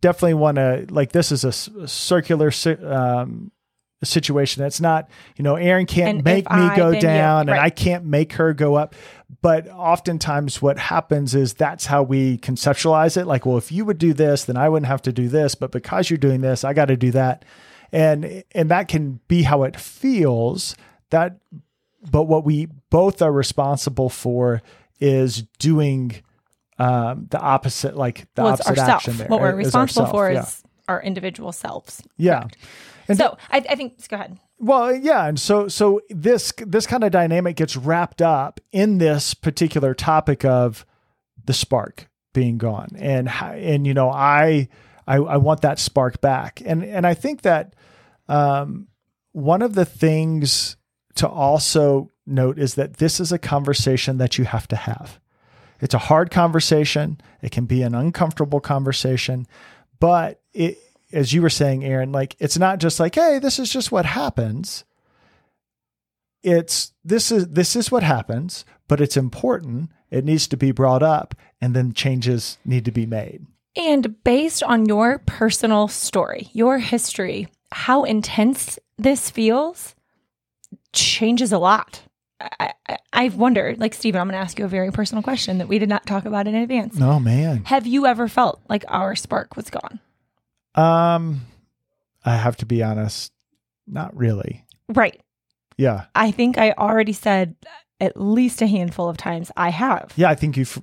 definitely 0.01 0.35
want 0.35 0.57
to 0.57 0.85
like. 0.89 1.13
This 1.13 1.31
is 1.31 1.43
a, 1.43 1.87
circular 1.87 2.51
um, 2.85 3.51
situation. 4.03 4.63
It's 4.63 4.79
not 4.81 5.09
you 5.35 5.43
know 5.43 5.55
Erin 5.55 5.85
can't 5.85 6.17
And 6.17 6.23
make 6.23 6.49
me 6.49 6.57
I, 6.61 6.75
go 6.75 6.99
down, 6.99 7.49
and 7.49 7.59
I 7.59 7.69
can't 7.69 8.05
make 8.05 8.33
her 8.33 8.53
go 8.53 8.75
up. 8.75 8.95
But 9.41 9.67
oftentimes, 9.69 10.61
what 10.61 10.77
happens 10.77 11.35
is 11.35 11.53
that's 11.53 11.85
how 11.87 12.03
we 12.03 12.37
conceptualize 12.37 13.17
it. 13.17 13.25
Like, 13.25 13.45
well, 13.45 13.57
if 13.57 13.71
you 13.71 13.85
would 13.85 13.97
do 13.97 14.13
this, 14.13 14.45
then 14.45 14.55
I 14.57 14.69
wouldn't 14.69 14.87
have 14.87 15.01
to 15.03 15.11
do 15.11 15.27
this. 15.27 15.55
But 15.55 15.71
because 15.71 16.09
you're 16.09 16.17
doing 16.17 16.41
this, 16.41 16.63
I 16.63 16.73
got 16.73 16.85
to 16.85 16.97
do 16.97 17.11
that. 17.11 17.43
And 17.91 18.43
and 18.51 18.69
that 18.71 18.87
can 18.87 19.19
be 19.27 19.43
how 19.43 19.63
it 19.63 19.79
feels. 19.79 20.75
That 21.09 21.37
but 22.09 22.23
what 22.23 22.45
we 22.45 22.67
both 22.89 23.21
are 23.21 23.31
responsible 23.31 24.09
for 24.09 24.61
is 24.99 25.43
doing 25.59 26.15
um, 26.79 27.27
the 27.31 27.39
opposite, 27.39 27.95
like 27.97 28.27
the 28.35 28.43
Well, 28.43 28.53
opposite 28.53 28.69
ourself. 28.69 28.89
action. 28.89 29.17
There 29.17 29.27
What 29.27 29.41
we're 29.41 29.55
responsible 29.55 30.03
ourself, 30.03 30.11
for 30.11 30.31
yeah. 30.31 30.41
is 30.43 30.63
our 30.87 31.01
individual 31.01 31.51
selves. 31.51 32.01
yeah. 32.17 32.47
And 33.07 33.17
So 33.17 33.37
I, 33.49 33.57
I 33.69 33.75
think, 33.75 34.07
go 34.09 34.15
ahead. 34.15 34.39
well, 34.59 34.93
yeah, 34.95 35.27
and 35.27 35.39
so 35.39 35.67
so 35.67 36.01
this 36.09 36.53
this 36.65 36.87
kind 36.87 37.03
of 37.03 37.11
dynamic 37.11 37.55
gets 37.55 37.75
wrapped 37.75 38.21
up 38.21 38.59
in 38.71 38.97
this 38.97 39.33
particular 39.33 39.93
topic 39.93 40.43
of 40.45 40.85
the 41.45 41.53
spark 41.53 42.09
being 42.33 42.57
gone, 42.57 42.89
and 42.97 43.29
and 43.29 43.87
you 43.87 43.93
know 43.93 44.09
I 44.11 44.67
I, 45.07 45.17
I 45.17 45.37
want 45.37 45.61
that 45.61 45.79
spark 45.79 46.21
back, 46.21 46.61
and 46.65 46.83
and 46.83 47.05
I 47.07 47.13
think 47.13 47.43
that 47.43 47.73
um, 48.27 48.87
one 49.31 49.61
of 49.61 49.75
the 49.75 49.85
things 49.85 50.75
to 51.15 51.27
also 51.27 52.11
note 52.25 52.59
is 52.59 52.75
that 52.75 52.97
this 52.97 53.19
is 53.19 53.31
a 53.31 53.39
conversation 53.39 54.17
that 54.17 54.37
you 54.37 54.45
have 54.45 54.67
to 54.67 54.75
have. 54.75 55.19
It's 55.79 55.93
a 55.93 55.99
hard 55.99 56.29
conversation. 56.31 57.21
It 57.41 57.51
can 57.51 57.65
be 57.65 57.83
an 57.83 57.95
uncomfortable 57.95 58.59
conversation, 58.59 59.47
but 59.99 60.41
it, 60.53 60.77
as 61.11 61.33
you 61.33 61.41
were 61.41 61.49
saying, 61.49 61.83
Erin, 61.83 62.11
like 62.11 62.35
it's 62.39 62.57
not 62.57 62.79
just 62.79 62.99
like, 62.99 63.15
hey, 63.15 63.39
this 63.39 63.59
is 63.59 63.71
just 63.71 63.91
what 63.91 64.05
happens. 64.05 64.83
It's 66.43 66.93
this 67.03 67.31
is 67.31 67.47
this 67.49 67.75
is 67.75 67.91
what 67.91 68.03
happens, 68.03 68.65
but 68.87 69.01
it's 69.01 69.17
important. 69.17 69.91
It 70.09 70.23
needs 70.23 70.47
to 70.47 70.57
be 70.57 70.71
brought 70.71 71.03
up, 71.03 71.35
and 71.59 71.75
then 71.75 71.93
changes 71.93 72.57
need 72.63 72.85
to 72.85 72.91
be 72.91 73.05
made. 73.05 73.45
And 73.75 74.23
based 74.23 74.63
on 74.63 74.85
your 74.85 75.19
personal 75.19 75.87
story, 75.87 76.49
your 76.53 76.79
history, 76.79 77.47
how 77.71 78.05
intense 78.05 78.79
this 78.97 79.29
feels 79.29 79.93
changes 80.93 81.51
a 81.51 81.59
lot. 81.59 82.01
I, 82.39 82.73
I, 82.87 82.97
I've 83.13 83.35
wondered, 83.35 83.79
like, 83.79 83.93
Stephen, 83.93 84.21
I'm 84.21 84.27
going 84.27 84.33
to 84.33 84.43
ask 84.43 84.57
you 84.59 84.65
a 84.65 84.69
very 84.69 84.91
personal 84.91 85.23
question 85.23 85.57
that 85.57 85.67
we 85.67 85.79
did 85.79 85.89
not 85.89 86.05
talk 86.05 86.25
about 86.25 86.47
in 86.47 86.55
advance. 86.55 86.99
Oh 87.01 87.19
man, 87.19 87.63
Have 87.65 87.85
you 87.85 88.05
ever 88.05 88.27
felt 88.27 88.61
like 88.69 88.85
our 88.87 89.15
spark 89.15 89.55
was 89.55 89.69
gone? 89.69 89.99
Um, 90.77 91.41
I 92.23 92.35
have 92.35 92.57
to 92.57 92.65
be 92.65 92.83
honest, 92.83 93.31
not 93.87 94.15
really. 94.15 94.65
Right. 94.89 95.21
Yeah, 95.77 96.05
I 96.15 96.31
think 96.31 96.57
I 96.57 96.71
already 96.71 97.13
said 97.13 97.55
at 97.99 98.19
least 98.19 98.61
a 98.61 98.67
handful 98.67 99.09
of 99.09 99.17
times 99.17 99.51
I 99.57 99.69
have. 99.69 100.11
yeah. 100.15 100.29
I 100.29 100.35
think 100.35 100.57
you. 100.57 100.63
f- 100.63 100.81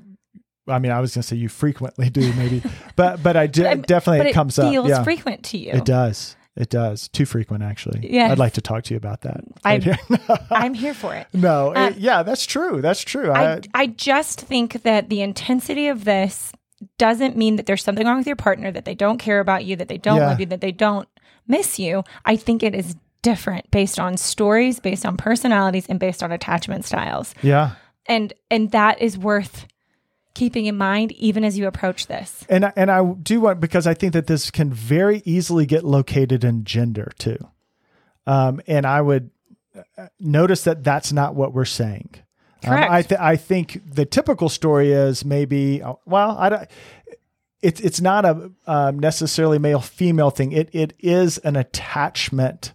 I 0.66 0.78
mean, 0.78 0.92
I 0.92 1.00
was 1.00 1.14
gonna 1.14 1.22
say 1.22 1.36
you 1.36 1.48
frequently 1.48 2.08
do, 2.10 2.32
maybe, 2.34 2.62
but 2.96 3.22
but 3.22 3.36
I 3.36 3.46
do, 3.46 3.66
I'm- 3.66 3.82
definitely 3.82 4.18
but 4.20 4.26
it 4.26 4.30
it 4.30 4.34
comes 4.34 4.56
feels 4.56 4.84
up. 4.86 4.98
Yeah, 4.98 5.02
frequent 5.04 5.42
to 5.46 5.58
you. 5.58 5.72
it 5.72 5.84
does. 5.84 6.36
It 6.56 6.68
does. 6.70 7.08
Too 7.08 7.26
frequent, 7.26 7.64
actually. 7.64 8.08
Yeah. 8.08 8.30
I'd 8.30 8.38
like 8.38 8.52
to 8.52 8.60
talk 8.60 8.84
to 8.84 8.94
you 8.94 8.96
about 8.98 9.22
that. 9.22 9.40
I- 9.64 9.72
right 9.74 9.82
here. 9.82 9.98
I'm 10.52 10.72
here 10.74 10.94
for 10.94 11.12
it. 11.14 11.26
no, 11.32 11.72
it- 11.72 11.96
yeah, 11.98 12.22
that's 12.22 12.46
true. 12.46 12.80
That's 12.80 13.02
true. 13.02 13.30
I, 13.32 13.54
I, 13.54 13.60
I 13.74 13.86
just 13.88 14.40
think 14.40 14.82
that 14.84 15.08
the 15.08 15.20
intensity 15.22 15.88
of 15.88 16.04
this 16.04 16.52
doesn't 16.98 17.36
mean 17.36 17.56
that 17.56 17.66
there's 17.66 17.82
something 17.82 18.06
wrong 18.06 18.18
with 18.18 18.26
your 18.26 18.36
partner, 18.36 18.70
that 18.72 18.84
they 18.84 18.94
don't 18.94 19.18
care 19.18 19.40
about 19.40 19.64
you, 19.64 19.76
that 19.76 19.88
they 19.88 19.98
don't 19.98 20.18
Yeah. 20.18 20.26
love 20.28 20.40
you, 20.40 20.46
that 20.46 20.60
they 20.60 20.72
don't 20.72 21.08
miss 21.46 21.78
you. 21.78 22.04
I 22.24 22.36
think 22.36 22.62
it 22.62 22.74
is 22.74 22.96
different 23.22 23.70
based 23.70 23.98
on 23.98 24.16
stories, 24.16 24.80
based 24.80 25.06
on 25.06 25.16
personalities, 25.16 25.86
and 25.86 25.98
based 26.00 26.22
on 26.22 26.30
attachment 26.32 26.84
styles. 26.84 27.34
yeah. 27.42 27.72
And 28.06 28.34
and 28.50 28.70
that 28.72 29.00
is 29.00 29.16
worth 29.16 29.66
keeping 30.34 30.66
in 30.66 30.76
mind 30.76 31.12
even 31.12 31.42
as 31.44 31.56
you 31.56 31.66
approach 31.66 32.06
this. 32.06 32.44
And 32.50 32.66
I- 32.66 32.72
and 32.76 32.90
I 32.90 33.02
do 33.22 33.40
want 33.40 33.60
because 33.60 33.86
I 33.86 33.94
think 33.94 34.12
that 34.12 34.26
this 34.26 34.50
can 34.50 34.70
very 34.72 35.22
easily 35.24 35.64
get 35.64 35.84
located 35.84 36.44
in 36.44 36.64
gender 36.64 37.12
too, 37.18 37.38
um, 38.26 38.60
and 38.66 38.84
I 38.86 39.00
would 39.00 39.30
uh, 39.96 40.06
notice 40.20 40.64
that 40.64 40.84
that's 40.84 41.12
not 41.12 41.34
what 41.34 41.52
we're 41.54 41.64
saying. 41.64 42.10
Um, 42.66 42.92
I 42.92 43.02
th- 43.02 43.20
I 43.20 43.36
think 43.36 43.80
the 43.84 44.04
typical 44.04 44.48
story 44.48 44.92
is 44.92 45.24
maybe 45.24 45.82
uh, 45.82 45.94
well 46.06 46.36
I 46.38 46.48
don't. 46.48 46.70
It's 47.62 47.80
it's 47.80 48.00
not 48.00 48.24
a 48.24 48.50
um, 48.66 48.98
necessarily 48.98 49.58
male 49.58 49.80
female 49.80 50.30
thing. 50.30 50.52
It 50.52 50.68
it 50.72 50.92
is 50.98 51.38
an 51.38 51.56
attachment 51.56 52.72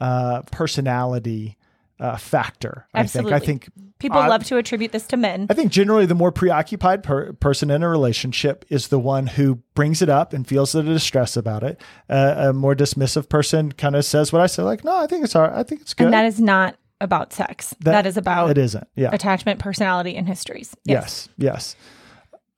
uh, 0.00 0.42
personality 0.50 1.56
uh, 1.98 2.16
factor. 2.16 2.86
Absolutely. 2.94 3.32
I 3.34 3.38
think 3.38 3.64
I 3.64 3.68
think 3.68 3.90
People 4.00 4.18
I- 4.18 4.28
love 4.28 4.44
to 4.44 4.56
attribute 4.56 4.92
this 4.92 5.06
to 5.08 5.18
men. 5.18 5.46
I 5.50 5.54
think 5.54 5.70
generally 5.70 6.06
the 6.06 6.14
more 6.14 6.32
preoccupied 6.32 7.02
per- 7.02 7.34
person 7.34 7.70
in 7.70 7.82
a 7.82 7.88
relationship 7.88 8.64
is 8.70 8.88
the 8.88 8.98
one 8.98 9.26
who 9.26 9.56
brings 9.74 10.00
it 10.00 10.08
up 10.08 10.32
and 10.32 10.46
feels 10.46 10.72
the 10.72 10.82
distress 10.82 11.36
about 11.36 11.62
it. 11.62 11.78
Uh, 12.08 12.34
a 12.48 12.52
more 12.54 12.74
dismissive 12.74 13.28
person 13.28 13.72
kind 13.72 13.94
of 13.94 14.06
says 14.06 14.32
what 14.32 14.40
I 14.40 14.46
say, 14.46 14.62
like, 14.62 14.84
no, 14.84 14.96
I 14.96 15.06
think 15.06 15.22
it's 15.22 15.36
all 15.36 15.42
right. 15.42 15.52
I 15.52 15.62
think 15.64 15.82
it's 15.82 15.92
good. 15.92 16.04
And 16.04 16.14
that 16.14 16.24
is 16.24 16.40
not 16.40 16.76
about 17.00 17.32
sex. 17.32 17.74
that 17.80 18.06
is 18.06 18.16
about 18.16 18.50
it 18.50 18.58
isn't. 18.58 18.86
Yeah. 18.94 19.10
attachment, 19.12 19.58
personality, 19.58 20.16
and 20.16 20.28
histories. 20.28 20.74
Yes. 20.84 21.28
Yes. 21.36 21.76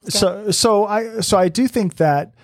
So, 0.05 0.51
so 0.51 0.85
I, 0.85 1.21
so 1.21 1.39
I 1.39 1.49
do 1.49 1.69
think 1.69 1.97
that, 1.97 2.35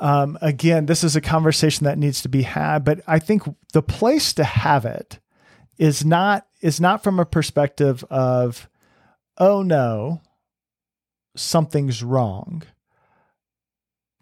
um, 0.00 0.38
again, 0.40 0.86
this 0.86 1.04
is 1.04 1.16
a 1.16 1.20
conversation 1.20 1.84
that 1.84 1.98
needs 1.98 2.22
to 2.22 2.28
be 2.28 2.42
had, 2.42 2.84
but 2.84 3.00
I 3.06 3.18
think 3.18 3.42
the 3.72 3.82
place 3.82 4.32
to 4.34 4.44
have 4.44 4.84
it 4.86 5.20
is 5.78 6.04
not, 6.04 6.46
is 6.62 6.80
not 6.80 7.02
from 7.02 7.20
a 7.20 7.26
perspective 7.26 8.04
of, 8.08 8.68
oh 9.38 9.62
no, 9.62 10.22
something's 11.36 12.02
wrong. 12.02 12.62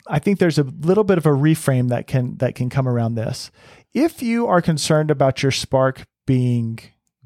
I 0.08 0.18
think 0.18 0.40
there's 0.40 0.58
a 0.58 0.64
little 0.64 1.04
bit 1.04 1.18
of 1.18 1.26
a 1.26 1.30
reframe 1.30 1.90
that 1.90 2.08
can, 2.08 2.36
that 2.38 2.56
can 2.56 2.68
come 2.68 2.88
around 2.88 3.14
this. 3.14 3.52
If 3.94 4.22
you 4.22 4.48
are 4.48 4.60
concerned 4.60 5.12
about 5.12 5.42
your 5.42 5.52
spark 5.52 6.02
being 6.26 6.80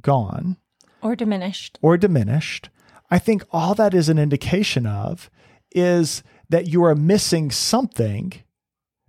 gone, 0.06 0.56
Or 1.02 1.16
diminished. 1.16 1.78
or 1.82 1.96
diminished, 1.98 2.70
I 3.10 3.18
think 3.18 3.42
all 3.50 3.74
that 3.74 3.92
is 3.92 4.08
an 4.08 4.18
indication 4.18 4.86
of 4.86 5.28
is 5.72 6.22
that 6.48 6.68
you 6.68 6.84
are 6.84 6.94
missing 6.94 7.50
something 7.50 8.32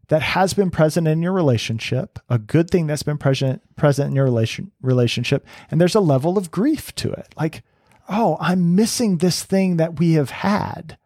that 0.09 0.21
has 0.21 0.53
been 0.53 0.71
present 0.71 1.07
in 1.07 1.21
your 1.21 1.33
relationship, 1.33 2.17
a 2.29 2.39
good 2.39 2.69
thing 2.69 2.87
that's 2.87 3.03
been 3.03 3.17
present 3.17 3.61
present 3.75 4.09
in 4.09 4.15
your 4.15 4.25
relation 4.25 4.71
relationship, 4.81 5.45
and 5.69 5.79
there's 5.79 5.95
a 5.95 5.99
level 5.99 6.37
of 6.37 6.49
grief 6.51 6.95
to 6.95 7.11
it. 7.11 7.33
Like, 7.37 7.61
oh, 8.09 8.37
I'm 8.39 8.75
missing 8.75 9.17
this 9.17 9.43
thing 9.43 9.77
that 9.77 9.99
we 9.99 10.13
have 10.13 10.29
had, 10.31 10.97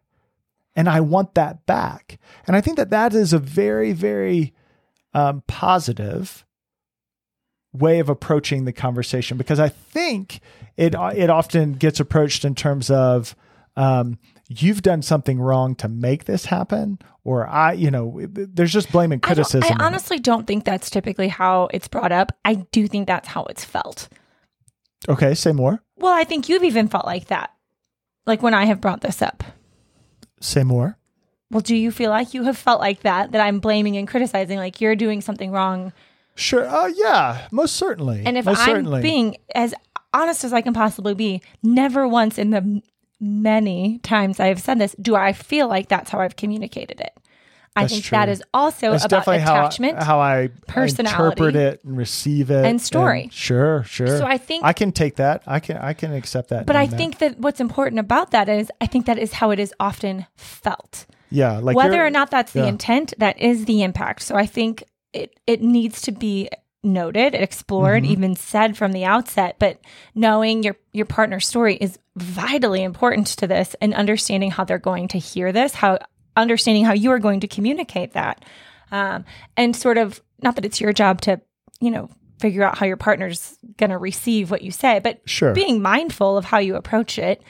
and 0.75 0.87
I 0.87 1.01
want 1.01 1.33
that 1.35 1.65
back. 1.65 2.19
And 2.47 2.55
I 2.55 2.61
think 2.61 2.77
that 2.77 2.91
that 2.91 3.13
is 3.13 3.33
a 3.33 3.39
very, 3.39 3.91
very 3.91 4.53
um, 5.13 5.43
positive 5.47 6.45
way 7.73 7.99
of 7.99 8.09
approaching 8.09 8.65
the 8.65 8.73
conversation 8.73 9.37
because 9.37 9.59
I 9.59 9.69
think 9.69 10.39
it 10.77 10.93
it 10.95 11.29
often 11.29 11.73
gets 11.73 11.99
approached 11.99 12.43
in 12.45 12.55
terms 12.55 12.89
of 12.89 13.35
um, 13.77 14.19
you've 14.49 14.81
done 14.81 15.01
something 15.01 15.39
wrong 15.39 15.75
to 15.75 15.87
make 15.87 16.25
this 16.25 16.45
happen, 16.45 16.99
or 17.23 17.47
I, 17.47 17.71
you 17.73 17.89
know, 17.89 18.19
there's 18.29 18.73
just 18.73 18.91
blame 18.91 19.11
and 19.13 19.19
I, 19.23 19.27
don't- 19.29 19.35
criticism. 19.35 19.63
I 19.63 19.67
in 19.75 19.81
it. 19.81 19.83
honestly 19.83 20.19
don't 20.19 20.45
think 20.45 20.65
that's 20.65 20.89
typically 20.89 21.29
how 21.29 21.69
it's 21.73 21.87
brought 21.87 22.11
up. 22.11 22.33
I 22.43 22.55
do 22.55 22.87
think 22.87 23.07
that's 23.07 23.29
how 23.29 23.45
it's 23.45 23.63
felt. 23.63 24.09
okay, 25.07 25.33
say 25.33 25.51
more. 25.53 25.81
Well, 25.95 26.13
I 26.13 26.25
think 26.25 26.49
you've 26.49 26.63
even 26.65 26.87
felt 26.89 27.05
like 27.05 27.27
that. 27.27 27.51
Like 28.25 28.43
when 28.43 28.53
I 28.53 28.65
have 28.65 28.81
brought 28.81 29.01
this 29.01 29.21
up. 29.21 29.43
Say 30.41 30.63
more. 30.63 30.97
Well, 31.49 31.61
do 31.61 31.75
you 31.75 31.91
feel 31.91 32.09
like 32.11 32.33
you 32.33 32.43
have 32.43 32.57
felt 32.57 32.79
like 32.79 33.01
that, 33.01 33.31
that 33.31 33.41
I'm 33.41 33.59
blaming 33.59 33.97
and 33.97 34.07
criticizing, 34.07 34.57
like 34.57 34.79
you're 34.81 34.95
doing 34.95 35.21
something 35.21 35.51
wrong? 35.51 35.91
Sure. 36.35 36.65
Oh, 36.69 36.87
yeah. 36.87 37.47
Most 37.51 37.75
certainly. 37.75 38.23
And 38.25 38.37
if 38.37 38.45
most 38.45 38.59
I'm 38.59 38.65
certainly. 38.67 39.01
being 39.01 39.37
as 39.53 39.73
honest 40.13 40.43
as 40.43 40.53
I 40.53 40.61
can 40.61 40.73
possibly 40.73 41.13
be, 41.13 41.41
never 41.63 42.07
once 42.07 42.37
in 42.37 42.49
the 42.51 42.81
many 43.19 43.99
times 43.99 44.39
I 44.39 44.47
have 44.47 44.59
said 44.59 44.79
this 44.79 44.95
do 44.99 45.15
I 45.15 45.31
feel 45.33 45.67
like 45.67 45.87
that's 45.89 46.09
how 46.09 46.19
I've 46.19 46.35
communicated 46.35 46.99
it. 46.99 47.13
I 47.73 47.83
That's 47.83 47.93
think 47.93 48.03
true. 48.05 48.17
that 48.17 48.27
is 48.27 48.43
also 48.53 48.91
That's 48.91 49.05
about 49.05 49.19
definitely 49.25 49.43
attachment. 49.43 50.03
how 50.03 50.19
I, 50.19 50.33
how 50.35 50.43
I 50.43 50.49
personality, 50.67 51.21
interpret 51.43 51.55
it 51.55 51.83
and 51.85 51.95
receive 51.97 52.51
it 52.51 52.65
and 52.65 52.81
story. 52.81 53.29
sure, 53.31 53.83
sure. 53.83 54.07
So 54.17 54.25
I 54.25 54.37
think- 54.37 54.65
I 54.65 54.73
can 54.73 54.91
take 54.91 55.15
that. 55.17 55.43
I 55.47 55.61
can 55.61 55.77
I 55.77 55.93
can 55.93 56.11
accept 56.13 56.49
that. 56.49 56.65
but 56.65 56.75
I 56.75 56.87
that. 56.87 56.97
think 56.97 57.19
that 57.19 57.39
what's 57.39 57.61
important 57.61 57.99
about 57.99 58.31
that 58.31 58.49
is 58.49 58.69
I 58.81 58.87
think 58.87 59.05
that 59.05 59.17
is 59.17 59.33
how 59.33 59.51
it 59.51 59.59
is 59.59 59.73
often 59.79 60.25
felt. 60.35 61.05
yeah, 61.29 61.59
like 61.59 61.77
whether 61.77 62.05
or 62.05 62.09
not 62.09 62.29
that's 62.29 62.51
the 62.51 62.59
yeah. 62.61 62.67
intent 62.67 63.13
that 63.19 63.39
is 63.39 63.63
the 63.65 63.83
impact 63.83 64.21
so 64.23 64.35
i 64.35 64.45
think 64.45 64.83
it 65.13 65.39
it 65.47 65.61
needs 65.61 66.01
to 66.01 66.11
be 66.11 66.49
noted 66.83 67.35
explored 67.35 68.03
Mm-hmm. 68.03 68.11
even 68.11 68.35
said 68.35 68.75
from 68.75 68.91
the 68.91 69.05
outset 69.05 69.57
but 69.59 69.79
knowing 70.15 70.63
your 70.63 70.75
your 70.93 71.05
partner's 71.05 71.47
story 71.47 71.75
is 71.75 71.99
vitally 72.15 72.81
important 72.83 73.27
to 73.27 73.45
this 73.47 73.75
and 73.81 73.93
understanding 73.93 74.49
how 74.51 74.63
they're 74.63 74.79
going 74.79 75.07
to 75.09 75.19
hear 75.19 75.51
this 75.51 75.73
how 75.75 75.99
understanding 76.35 76.83
how 76.85 76.93
you 76.93 77.11
are 77.11 77.19
going 77.19 77.39
to 77.41 77.47
communicate 77.47 78.13
that 78.13 78.43
um, 78.91 79.25
and 79.55 79.75
sort 79.75 79.97
of 79.97 80.21
not 80.41 80.55
that 80.55 80.65
it's 80.65 80.81
your 80.81 80.91
job 80.93 81.21
to 81.21 81.39
you 81.79 81.91
know 81.91 82.09
figure 82.39 82.63
out 82.63 82.77
how 82.79 82.85
your 82.87 82.97
partner's 82.97 83.57
going 83.77 83.91
to 83.91 83.97
receive 83.99 84.49
what 84.49 84.63
you 84.63 84.71
say 84.71 84.97
but 84.99 85.21
Sure. 85.25 85.53
being 85.53 85.81
mindful 85.83 86.35
of 86.37 86.45
how 86.45 86.57
you 86.57 86.75
approach 86.75 87.19
it 87.19 87.43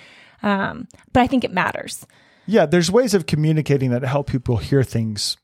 um, 0.43 0.88
but 1.13 1.21
i 1.21 1.28
think 1.28 1.43
it 1.45 1.52
matters 1.54 2.06
Yeah, 2.47 2.65
there's 2.65 2.91
ways 2.91 3.13
of 3.13 3.26
communicating 3.28 3.91
that 3.91 4.04
help 4.04 4.28
people 4.30 4.58
hear 4.58 4.84
things 4.84 5.38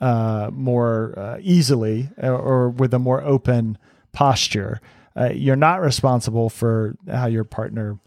uh, 0.00 0.50
more 0.52 1.14
uh, 1.18 1.38
easily 1.40 2.08
or, 2.18 2.36
or 2.36 2.70
with 2.70 2.94
a 2.94 2.98
more 2.98 3.22
open 3.22 3.78
posture. 4.12 4.80
Uh, 5.16 5.30
you're 5.32 5.56
not 5.56 5.80
responsible 5.80 6.48
for 6.48 6.94
how 7.10 7.26
your 7.26 7.44
partner 7.44 7.98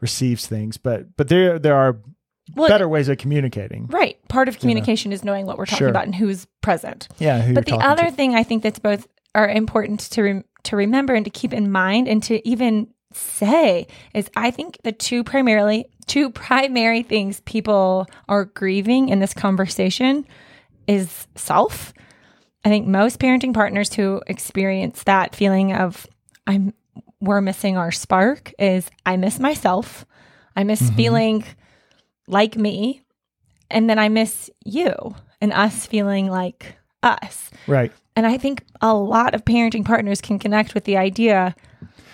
receives 0.00 0.46
things, 0.46 0.76
but 0.76 1.16
but 1.16 1.28
there 1.28 1.58
there 1.58 1.76
are 1.76 1.98
well, 2.54 2.68
better 2.68 2.88
ways 2.88 3.08
of 3.08 3.18
communicating. 3.18 3.86
Right. 3.86 4.16
Part 4.28 4.48
of 4.48 4.58
communication 4.58 5.12
is 5.12 5.24
knowing 5.24 5.46
what 5.46 5.58
we're 5.58 5.66
talking 5.66 5.78
Sure. 5.78 5.88
about 5.88 6.04
and 6.04 6.14
who's 6.14 6.46
present. 6.60 7.08
Yeah, 7.18 7.40
who 7.42 7.54
but 7.54 7.66
the 7.66 7.76
other 7.76 8.06
to. 8.06 8.10
thing 8.12 8.34
I 8.34 8.42
think 8.42 8.62
that's 8.62 8.78
both 8.78 9.06
are 9.34 9.48
important 9.48 10.00
to 10.00 10.22
rem- 10.22 10.44
to 10.64 10.76
remember 10.76 11.14
and 11.14 11.24
to 11.24 11.30
keep 11.30 11.52
in 11.52 11.70
mind 11.70 12.08
and 12.08 12.22
to 12.24 12.46
even 12.48 12.88
say 13.12 13.86
is 14.14 14.28
I 14.36 14.50
think 14.50 14.78
the 14.82 14.92
two 14.92 15.24
primarily 15.24 15.86
two 16.06 16.30
primary 16.30 17.02
things 17.02 17.40
people 17.40 18.06
are 18.28 18.44
grieving 18.44 19.08
in 19.08 19.18
this 19.20 19.34
conversation 19.34 20.26
is 20.86 21.26
self. 21.34 21.92
I 22.64 22.68
think 22.68 22.86
most 22.86 23.18
parenting 23.20 23.54
partners 23.54 23.94
who 23.94 24.20
experience 24.26 25.02
that 25.04 25.34
feeling 25.34 25.72
of 25.72 26.06
I'm 26.46 26.74
we're 27.20 27.40
missing 27.40 27.76
our 27.76 27.92
spark 27.92 28.52
is 28.58 28.90
I 29.04 29.16
miss 29.16 29.38
myself. 29.38 30.04
I 30.54 30.64
miss 30.64 30.82
Mm-hmm. 30.82 30.96
feeling 30.96 31.44
like 32.28 32.56
me 32.56 33.02
and 33.70 33.88
then 33.88 33.98
I 33.98 34.08
miss 34.08 34.50
you 34.64 34.94
and 35.40 35.52
us 35.52 35.86
feeling 35.86 36.28
like 36.28 36.76
us. 37.02 37.50
right. 37.66 37.92
And 38.16 38.26
I 38.26 38.38
think 38.38 38.64
a 38.80 38.94
lot 38.94 39.34
of 39.34 39.44
parenting 39.44 39.84
partners 39.84 40.20
can 40.20 40.38
connect 40.38 40.74
with 40.74 40.84
the 40.84 40.96
idea 40.96 41.54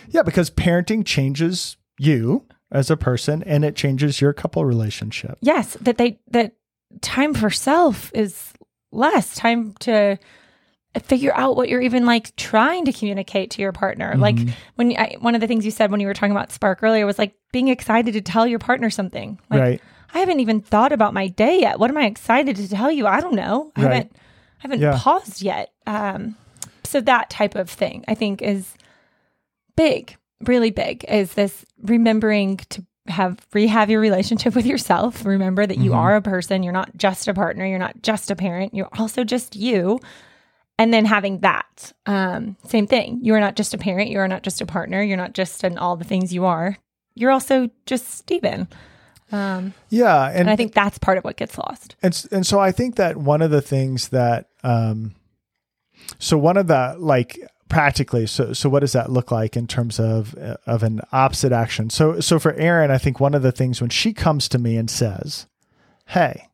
Yeah, 0.09 0.23
because 0.23 0.51
parenting 0.51 1.05
changes 1.07 1.77
you 1.99 2.45
as 2.71 2.91
a 2.91 2.97
person 2.97 3.43
and 3.45 3.65
it 3.65 3.77
changes 3.77 4.21
your 4.21 4.33
couple 4.33 4.65
relationship. 4.65 5.39
yes 5.41 5.77
that 5.81 5.99
they 5.99 6.19
that 6.31 6.53
time 7.01 7.33
for 7.35 7.51
self 7.51 8.11
is 8.15 8.53
less 8.93 9.35
time 9.35 9.73
to 9.81 10.19
figure 11.05 11.35
out 11.35 11.57
what 11.57 11.69
you're 11.71 11.81
even 11.81 12.05
like 12.05 12.37
trying 12.37 12.85
to 12.85 12.93
communicate 12.93 13.51
to 13.53 13.63
your 13.63 13.73
partner. 13.73 14.15
Like 14.17 14.39
when 14.75 14.95
I, 14.97 15.17
one 15.21 15.35
of 15.35 15.41
the 15.41 15.47
things 15.47 15.65
you 15.65 15.71
said 15.71 15.91
when 15.91 16.01
you 16.01 16.07
were 16.07 16.13
talking 16.15 16.33
about 16.33 16.53
spark 16.53 16.83
earlier 16.83 17.07
was 17.07 17.19
like 17.19 17.35
being 17.51 17.69
excited 17.69 18.13
to 18.13 18.21
tell 18.21 18.47
your 18.47 18.59
partner 18.59 18.91
something. 18.91 19.41
Like 19.51 19.61
right. 19.61 19.81
i 20.13 20.19
haven't 20.19 20.41
even 20.41 20.61
thought 20.61 20.93
about 20.93 21.15
my 21.15 21.29
day 21.29 21.61
yet. 21.61 21.79
What 21.79 21.91
am 21.91 21.97
i 21.97 22.05
excited 22.05 22.57
to 22.57 22.69
tell 22.69 22.91
you? 22.93 23.07
I 23.07 23.21
don't 23.21 23.35
know. 23.35 23.73
I 23.75 23.83
Right. 23.83 23.93
haven't 23.95 24.13
i 24.17 24.19
haven't 24.59 24.81
Yeah. 24.81 24.99
paused 24.99 25.41
yet. 25.43 25.71
Um 25.87 26.37
so 26.85 27.01
that 27.01 27.31
type 27.31 27.55
of 27.55 27.71
thing 27.71 28.05
i 28.07 28.15
think 28.15 28.43
is 28.43 28.75
big 29.77 30.15
really 30.43 30.71
big 30.71 31.05
is 31.09 31.33
this 31.35 31.65
remembering 31.81 32.59
to 32.69 32.85
have 33.09 33.39
rehab 33.53 33.91
your 33.91 34.01
relationship 34.01 34.55
with 34.55 34.67
yourself. 34.67 35.25
Remember 35.25 35.67
that 35.67 35.79
you 35.79 35.91
Mhm. 35.91 35.97
are 35.97 36.17
a 36.17 36.23
person. 36.23 36.63
You're 36.63 36.73
not 36.73 36.97
just 36.97 37.27
a 37.29 37.35
partner. 37.35 37.67
You're 37.67 37.79
not 37.79 38.03
just 38.03 38.31
a 38.31 38.37
parent. 38.37 38.75
You're 38.75 38.89
also 38.99 39.25
just 39.25 39.57
you. 39.57 39.99
And 40.79 40.93
then 40.93 41.05
having 41.05 41.41
that 41.41 41.93
um, 42.07 42.57
same 42.67 42.87
thing. 42.87 43.19
You 43.23 43.35
are 43.35 43.41
not 43.41 43.57
just 43.57 43.75
a 43.75 43.79
parent. 43.79 44.11
You 44.11 44.19
are 44.21 44.29
not 44.29 44.43
just 44.43 44.61
a 44.61 44.67
partner. 44.67 45.03
You're 45.03 45.17
not 45.17 45.33
just 45.35 45.65
in 45.65 45.79
all 45.79 45.97
the 45.97 46.05
things 46.05 46.33
you 46.33 46.45
are. 46.45 46.79
You're 47.15 47.31
also 47.31 47.69
just 47.87 48.09
stephen 48.11 48.69
um, 49.33 49.75
Yeah, 49.91 50.29
and, 50.29 50.41
and 50.41 50.51
i 50.51 50.57
think 50.57 50.73
that's 50.75 50.99
part 50.99 51.19
of 51.19 51.25
what 51.25 51.37
gets 51.37 51.57
lost. 51.59 51.97
And 52.03 52.27
and 52.33 52.47
so 52.47 52.59
I 52.61 52.71
think 52.73 52.97
that 52.97 53.17
one 53.17 53.43
of 53.43 53.51
the 53.51 53.63
things 53.63 54.09
that 54.11 54.49
um, 54.63 55.15
so 56.19 56.37
one 56.39 56.57
of 56.57 56.67
the 56.69 56.97
like 56.99 57.39
practically 57.73 58.27
so 58.27 58.53
so 58.53 58.69
what 58.69 58.81
does 58.81 58.93
that 58.93 59.11
look 59.11 59.31
like 59.31 59.57
in 59.57 59.67
terms 59.67 59.99
of 59.99 60.35
of 60.67 60.83
an 60.83 61.01
opposite 61.11 61.53
action? 61.53 61.89
So 61.89 62.21
so 62.21 62.39
for 62.39 62.53
Erin, 62.53 62.91
I 62.91 62.99
think 62.99 63.19
one 63.19 63.35
of 63.35 63.43
the 63.43 63.51
things 63.51 63.81
when 63.81 63.91
she 63.91 64.13
comes 64.13 64.47
to 64.51 64.59
me 64.59 64.77
and 64.77 64.91
says, 64.91 65.47
"Hey, 66.07 66.49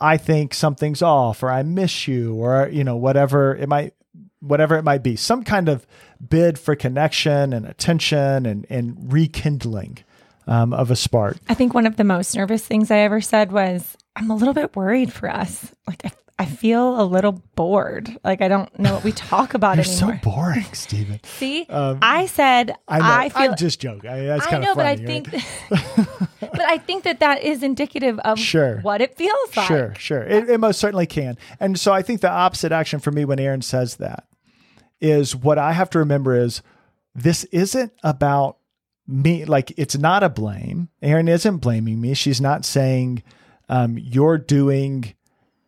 I 0.00 0.16
think 0.16 0.54
something's 0.54 1.02
off 1.02 1.42
or 1.42 1.50
I 1.50 1.62
miss 1.62 2.08
you 2.08 2.34
or 2.34 2.68
you 2.72 2.82
know 2.82 2.96
whatever 2.96 3.54
it 3.54 3.68
might 3.68 3.92
whatever 4.40 4.76
it 4.76 4.84
might 4.84 5.02
be, 5.02 5.16
some 5.16 5.44
kind 5.44 5.68
of 5.68 5.86
bid 6.26 6.58
for 6.58 6.74
connection 6.74 7.52
and 7.52 7.66
attention 7.66 8.46
and 8.46 8.66
and 8.70 9.12
rekindling 9.12 9.98
um, 10.46 10.72
of 10.72 10.90
a 10.90 10.96
spark." 10.96 11.36
i 11.50 11.54
think 11.54 11.74
one 11.74 11.86
of 11.86 11.96
the 11.96 12.04
most 12.04 12.34
nervous 12.34 12.66
things 12.66 12.90
i 12.90 12.98
ever 12.98 13.20
said 13.20 13.52
was 13.52 13.98
i'm 14.16 14.30
a 14.30 14.36
little 14.36 14.54
bit 14.54 14.74
worried 14.74 15.12
for 15.12 15.28
us 15.28 15.72
like 15.86 16.06
i, 16.06 16.12
I 16.38 16.44
feel 16.44 17.00
a 17.00 17.04
little 17.04 17.42
bored 17.54 18.14
like 18.22 18.42
i 18.42 18.48
don't 18.48 18.78
know 18.78 18.92
what 18.94 19.04
we 19.04 19.12
talk 19.12 19.54
about 19.54 19.76
You're 19.76 19.86
anymore 19.86 20.20
so 20.22 20.30
boring, 20.30 20.66
Stephen. 20.74 21.20
see 21.24 21.64
Um, 21.70 21.98
i 22.02 22.26
said 22.26 22.74
I 22.86 22.98
know. 22.98 23.04
I 23.06 23.28
feel 23.30 23.50
I'm 23.52 23.56
just 23.56 23.80
joking. 23.80 24.10
I, 24.10 24.20
that's 24.26 24.46
I 24.52 24.58
know, 24.58 24.72
of 24.72 24.76
but 24.76 24.86
I 24.86 24.96
funny. 24.96 25.06
think, 25.06 25.32
right? 25.32 26.06
but 26.40 26.60
I 26.60 26.78
think 26.78 27.04
that 27.04 27.20
that 27.20 27.42
is 27.42 27.62
indicative 27.62 28.18
of 28.20 28.38
Sure. 28.38 28.80
what 28.82 29.00
it 29.00 29.16
feels 29.16 29.56
like. 29.56 29.66
sure, 29.66 29.94
sure. 29.98 30.22
It, 30.22 30.50
it 30.50 30.58
most 30.58 30.78
certainly 30.78 31.06
can. 31.06 31.38
And 31.58 31.80
so 31.80 31.92
I 31.92 32.02
think 32.02 32.20
the 32.20 32.30
opposite 32.30 32.70
action 32.72 33.00
for 33.00 33.10
me 33.10 33.24
when 33.24 33.38
Erin 33.40 33.62
says 33.62 33.96
that 33.96 34.26
is 35.00 35.34
what 35.34 35.58
I 35.58 35.72
have 35.72 35.88
to 35.90 35.98
remember 35.98 36.34
is 36.34 36.60
this 37.14 37.44
isn't 37.44 37.92
about 38.02 38.58
me. 39.06 39.44
Like 39.46 39.72
it's 39.78 39.96
not 39.96 40.22
a 40.22 40.28
blame. 40.28 40.90
Erin 41.00 41.28
isn't 41.28 41.58
blaming 41.58 41.98
me. 42.00 42.12
She's 42.14 42.40
not 42.42 42.64
saying 42.66 43.22
um, 43.70 43.96
you're 43.98 44.38
doing 44.38 45.14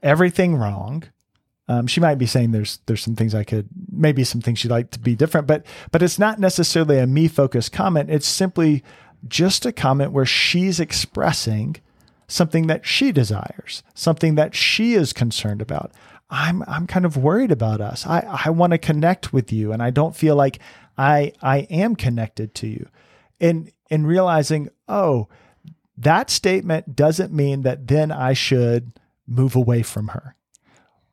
everything 0.03 0.57
wrong. 0.57 1.05
Um, 1.71 1.87
she 1.87 2.01
might 2.01 2.17
be 2.17 2.27
saying 2.27 2.53
there's 2.53 2.81
there's 2.87 3.03
some 3.03 3.15
things 3.15 3.35
I 3.35 3.45
could 3.45 3.69
maybe 3.91 4.25
some 4.25 4.41
things 4.41 4.59
she'd 4.59 4.71
like 4.71 4.91
to 4.93 4.99
be 4.99 5.15
different, 5.15 5.47
but 5.47 5.67
but 5.91 6.03
it's 6.03 6.19
not 6.19 6.39
necessarily 6.39 6.99
a 6.99 7.07
me 7.07 7.29
focused 7.29 7.73
comment. 7.73 8.11
It's 8.11 8.29
simply 8.29 8.83
just 9.27 9.67
a 9.67 9.73
comment 9.73 10.13
where 10.13 10.27
she's 10.27 10.81
expressing 10.81 11.77
something 12.27 12.69
that 12.69 12.87
she 12.87 13.13
desires, 13.13 13.83
something 13.95 14.35
that 14.37 14.55
she 14.55 14.95
is 14.95 15.13
concerned 15.13 15.61
about. 15.61 15.93
I'm 16.31 16.63
I'm 16.67 16.87
kind 16.87 17.05
of 17.05 17.17
worried 17.17 17.53
about 17.53 17.81
us. 17.81 18.07
I 18.07 18.41
I 18.47 18.51
want 18.51 18.73
to 18.73 18.79
connect 18.79 19.33
with 19.33 19.53
you, 19.53 19.73
and 19.73 19.83
I 19.83 19.91
don't 19.91 20.17
feel 20.17 20.37
like 20.37 20.59
I 20.97 21.33
I 21.43 21.59
am 21.71 21.97
connected 21.97 22.55
to 22.57 22.67
you. 22.67 22.89
And 23.41 23.71
in 23.91 24.07
realizing, 24.07 24.69
oh, 24.89 25.29
that 25.97 26.31
statement 26.31 26.95
doesn't 26.95 27.33
mean 27.33 27.63
that 27.63 27.89
then 27.89 28.13
I 28.13 28.33
should 28.33 28.93
move 29.29 29.55
away 29.55 29.83
from 29.83 30.09
her. 30.09 30.35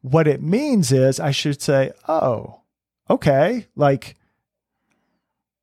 What 0.01 0.27
it 0.27 0.41
means 0.41 0.91
is 0.91 1.19
I 1.19 1.31
should 1.31 1.61
say, 1.61 1.91
"Oh, 2.07 2.61
okay, 3.09 3.67
like 3.75 4.15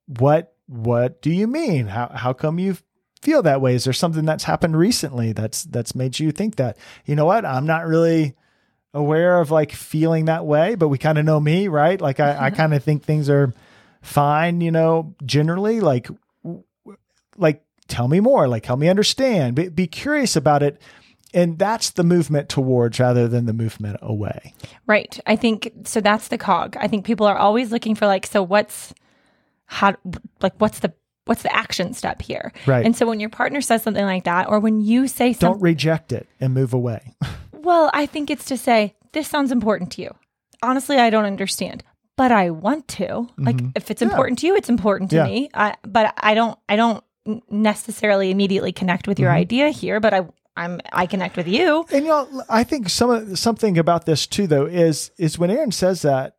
what 0.05 0.55
what 0.67 1.21
do 1.21 1.31
you 1.31 1.47
mean? 1.47 1.87
How 1.87 2.09
how 2.13 2.33
come 2.33 2.59
you 2.59 2.77
feel 3.21 3.41
that 3.43 3.61
way? 3.61 3.75
Is 3.75 3.85
there 3.85 3.93
something 3.93 4.25
that's 4.25 4.43
happened 4.43 4.77
recently 4.77 5.33
that's 5.33 5.63
that's 5.63 5.95
made 5.95 6.19
you 6.19 6.31
think 6.31 6.57
that? 6.57 6.77
You 7.05 7.15
know 7.15 7.25
what? 7.25 7.45
I'm 7.45 7.65
not 7.65 7.87
really 7.87 8.35
aware 8.93 9.39
of 9.39 9.49
like 9.49 9.71
feeling 9.71 10.25
that 10.25 10.45
way, 10.45 10.75
but 10.75 10.89
we 10.89 10.97
kind 10.97 11.17
of 11.17 11.25
know 11.25 11.39
me, 11.39 11.67
right? 11.67 11.99
Like 11.99 12.19
I, 12.19 12.31
I 12.31 12.35
mm-hmm. 12.35 12.55
kind 12.55 12.73
of 12.73 12.83
think 12.83 13.03
things 13.03 13.29
are 13.29 13.53
fine, 14.01 14.61
you 14.61 14.71
know, 14.71 15.15
generally. 15.25 15.79
Like 15.79 16.09
like 17.37 17.63
tell 17.87 18.07
me 18.07 18.19
more, 18.19 18.47
like 18.47 18.65
help 18.65 18.79
me 18.79 18.89
understand. 18.89 19.55
Be, 19.55 19.69
be 19.69 19.87
curious 19.87 20.35
about 20.35 20.63
it. 20.63 20.81
And 21.33 21.57
that's 21.57 21.89
the 21.91 22.03
movement 22.03 22.49
towards 22.49 22.99
rather 22.99 23.27
than 23.27 23.45
the 23.45 23.53
movement 23.53 23.97
away. 24.01 24.53
Right. 24.85 25.19
I 25.25 25.35
think 25.35 25.71
so. 25.85 25.99
That's 26.01 26.27
the 26.27 26.37
cog. 26.37 26.77
I 26.79 26.87
think 26.87 27.05
people 27.05 27.25
are 27.25 27.37
always 27.37 27.71
looking 27.71 27.95
for 27.95 28.05
like, 28.05 28.25
so 28.27 28.43
what's 28.43 28.93
how, 29.65 29.95
like, 30.41 30.53
what's 30.59 30.79
the 30.79 30.93
what's 31.25 31.41
the 31.41 31.55
action 31.55 31.93
step 31.93 32.21
here? 32.21 32.51
Right. 32.67 32.85
And 32.85 32.95
so 32.95 33.05
when 33.07 33.19
your 33.19 33.29
partner 33.29 33.61
says 33.61 33.81
something 33.81 34.03
like 34.05 34.25
that, 34.25 34.49
or 34.49 34.59
when 34.59 34.81
you 34.81 35.07
say 35.07 35.33
something, 35.33 35.53
Don't 35.53 35.61
reject 35.61 36.11
it 36.11 36.27
and 36.39 36.53
move 36.53 36.73
away. 36.73 37.15
well, 37.53 37.89
I 37.93 38.05
think 38.05 38.29
it's 38.29 38.45
to 38.45 38.57
say 38.57 38.93
this 39.13 39.27
sounds 39.27 39.51
important 39.51 39.91
to 39.93 40.01
you. 40.01 40.13
Honestly, 40.61 40.97
I 40.97 41.09
don't 41.09 41.25
understand, 41.25 41.83
but 42.17 42.31
I 42.31 42.49
want 42.51 42.87
to. 42.89 43.27
Like, 43.37 43.59
if 43.75 43.89
it's 43.89 44.01
Yeah. 44.01 44.09
important 44.09 44.39
to 44.39 44.47
you, 44.47 44.55
it's 44.55 44.69
important 44.69 45.09
to 45.11 45.15
Yeah. 45.17 45.25
me. 45.25 45.49
I, 45.53 45.75
but 45.83 46.13
I 46.17 46.33
don't. 46.35 46.59
I 46.69 46.75
don't 46.75 47.03
necessarily 47.49 48.31
immediately 48.31 48.71
connect 48.71 49.07
with 49.07 49.19
your 49.19 49.29
Mm-hmm. 49.29 49.39
idea 49.39 49.69
here, 49.69 49.99
but 49.99 50.13
I. 50.13 50.21
I'm 50.55 50.79
I 50.91 51.05
connect 51.07 51.35
with 51.37 51.47
you. 51.47 51.85
And 51.91 52.05
you 52.05 52.09
know, 52.11 52.43
I 52.49 52.63
think 52.63 52.89
some 52.89 53.35
something 53.35 53.77
about 53.77 54.05
this 54.05 54.27
too, 54.27 54.47
though, 54.47 54.65
is 54.65 55.11
is 55.17 55.39
when 55.39 55.49
Erin 55.49 55.71
says 55.71 56.03
that, 56.03 56.35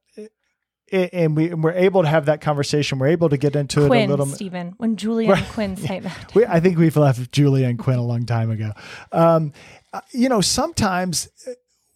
i- 0.92 1.11
and 1.12 1.37
we 1.37 1.50
and 1.50 1.64
we're 1.64 1.72
able 1.72 2.03
to 2.03 2.09
have 2.09 2.27
that 2.27 2.40
conversation, 2.40 2.98
we're 2.98 3.09
able 3.09 3.29
to 3.29 3.37
get 3.37 3.57
into 3.57 3.81
it 3.83 3.85
a 3.85 3.88
Quinn, 3.88 4.11
little. 4.11 4.27
Stephen, 4.27 4.74
when 4.77 4.96
Julia 4.96 5.33
and 5.33 5.46
Quinn 5.48 5.77
say 5.88 5.98
that. 6.00 6.35
We, 6.35 6.46
I 6.46 6.61
think 6.61 6.79
we've 6.79 6.96
left 6.96 7.33
Julia 7.33 7.66
and 7.68 7.79
Quinn 7.79 7.98
a 7.98 8.05
long 8.05 8.24
time 8.24 8.50
ago. 8.50 8.70
Um, 9.11 9.53
uh, 9.92 10.00
you 10.12 10.29
know, 10.29 10.40
sometimes 10.40 11.29
uh, 11.48 11.53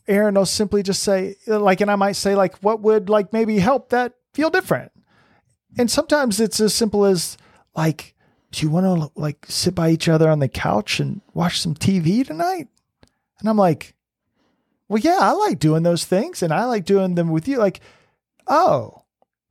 Erin 0.08 0.34
will 0.34 0.46
simply 0.46 0.82
just 0.82 1.02
say, 1.02 1.36
like, 1.46 1.80
and 1.80 1.90
I 1.90 1.96
might 1.96 2.12
say, 2.16 2.34
like, 2.34 2.56
what 2.58 2.80
would 2.80 3.08
like 3.08 3.32
maybe 3.32 3.58
help 3.58 3.90
that 3.90 4.14
feel 4.34 4.50
different? 4.50 4.90
And 5.76 5.90
sometimes 5.90 6.40
it's 6.40 6.58
as 6.60 6.74
simple 6.74 7.04
as 7.04 7.36
like, 7.76 8.14
do 8.50 8.64
you 8.64 8.70
want 8.70 8.86
to 8.86 9.20
like 9.20 9.44
sit 9.48 9.74
by 9.74 9.90
each 9.90 10.08
other 10.08 10.28
on 10.28 10.38
the 10.38 10.48
couch 10.48 11.00
and 11.00 11.20
watch 11.34 11.60
some 11.60 11.74
TV 11.74 12.26
tonight? 12.26 12.68
And 13.40 13.48
I'm 13.48 13.56
like, 13.56 13.94
well, 14.88 15.00
yeah, 15.00 15.18
I 15.20 15.32
like 15.32 15.58
doing 15.58 15.82
those 15.82 16.04
things 16.04 16.42
and 16.42 16.52
I 16.52 16.64
like 16.64 16.84
doing 16.84 17.14
them 17.14 17.28
with 17.28 17.46
you. 17.46 17.58
Like, 17.58 17.80
oh, 18.46 19.02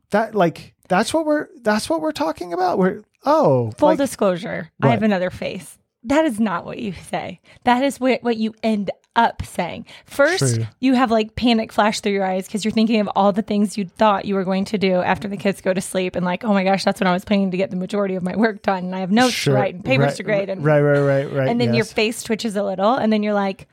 that 0.10 0.34
like 0.34 0.74
that's 0.88 1.14
what 1.14 1.26
we're 1.26 1.48
that's 1.62 1.90
what 1.90 2.02
we're 2.02 2.12
talking 2.12 2.54
about. 2.54 2.78
We're 2.78 3.04
oh, 3.26 3.72
Full 3.78 3.90
like, 3.90 3.98
disclosure, 3.98 4.72
I 4.82 4.90
have 4.90 5.04
another 5.04 5.30
face. 5.30 5.78
That 6.04 6.26
is 6.26 6.40
not 6.40 6.66
what 6.66 6.80
you 6.80 6.94
say. 6.94 7.42
That 7.66 7.84
is 7.84 8.00
what, 8.00 8.24
what 8.24 8.38
you 8.38 8.54
end 8.64 8.92
up 9.18 9.44
saying. 9.44 9.86
First, 10.06 10.56
True. 10.56 10.68
you 10.80 10.94
have 10.94 11.12
like 11.12 11.36
panic 11.36 11.74
flash 11.74 12.00
through 12.00 12.14
your 12.14 12.24
eyes 12.26 12.46
because 12.46 12.64
you're 12.64 12.72
thinking 12.72 13.02
of 13.02 13.10
all 13.16 13.34
the 13.34 13.42
things 13.42 13.78
you 13.78 13.86
thought 13.86 14.24
you 14.26 14.36
were 14.36 14.46
going 14.46 14.64
to 14.66 14.78
do 14.78 14.94
after 15.02 15.28
the 15.28 15.36
kids 15.36 15.60
go 15.60 15.74
to 15.74 15.82
sleep. 15.82 16.16
And 16.16 16.24
like, 16.24 16.44
oh 16.46 16.54
my 16.54 16.64
gosh, 16.64 16.84
that's 16.86 17.02
when 17.02 17.08
I 17.08 17.14
was 17.14 17.26
planning 17.26 17.52
to 17.52 17.58
get 17.58 17.72
the 17.72 17.76
majority 17.76 18.16
of 18.16 18.24
my 18.24 18.36
work 18.38 18.62
done. 18.62 18.86
And 18.86 18.96
I 18.96 19.00
have 19.02 19.12
notes 19.12 19.34
Sure. 19.34 19.56
to 19.56 19.60
write 19.60 19.74
and 19.76 19.84
papers 19.84 20.06
Right, 20.06 20.16
to 20.16 20.24
grade. 20.24 20.50
And, 20.50 20.64
right, 20.64 20.80
right, 20.82 21.00
right, 21.00 21.34
right. 21.34 21.50
and 21.50 21.60
then 21.60 21.74
your 21.74 21.84
face 21.84 22.24
twitches 22.24 22.56
a 22.56 22.64
little. 22.64 22.94
And 22.94 23.12
then 23.12 23.24
you're 23.24 23.34
like, 23.34 23.68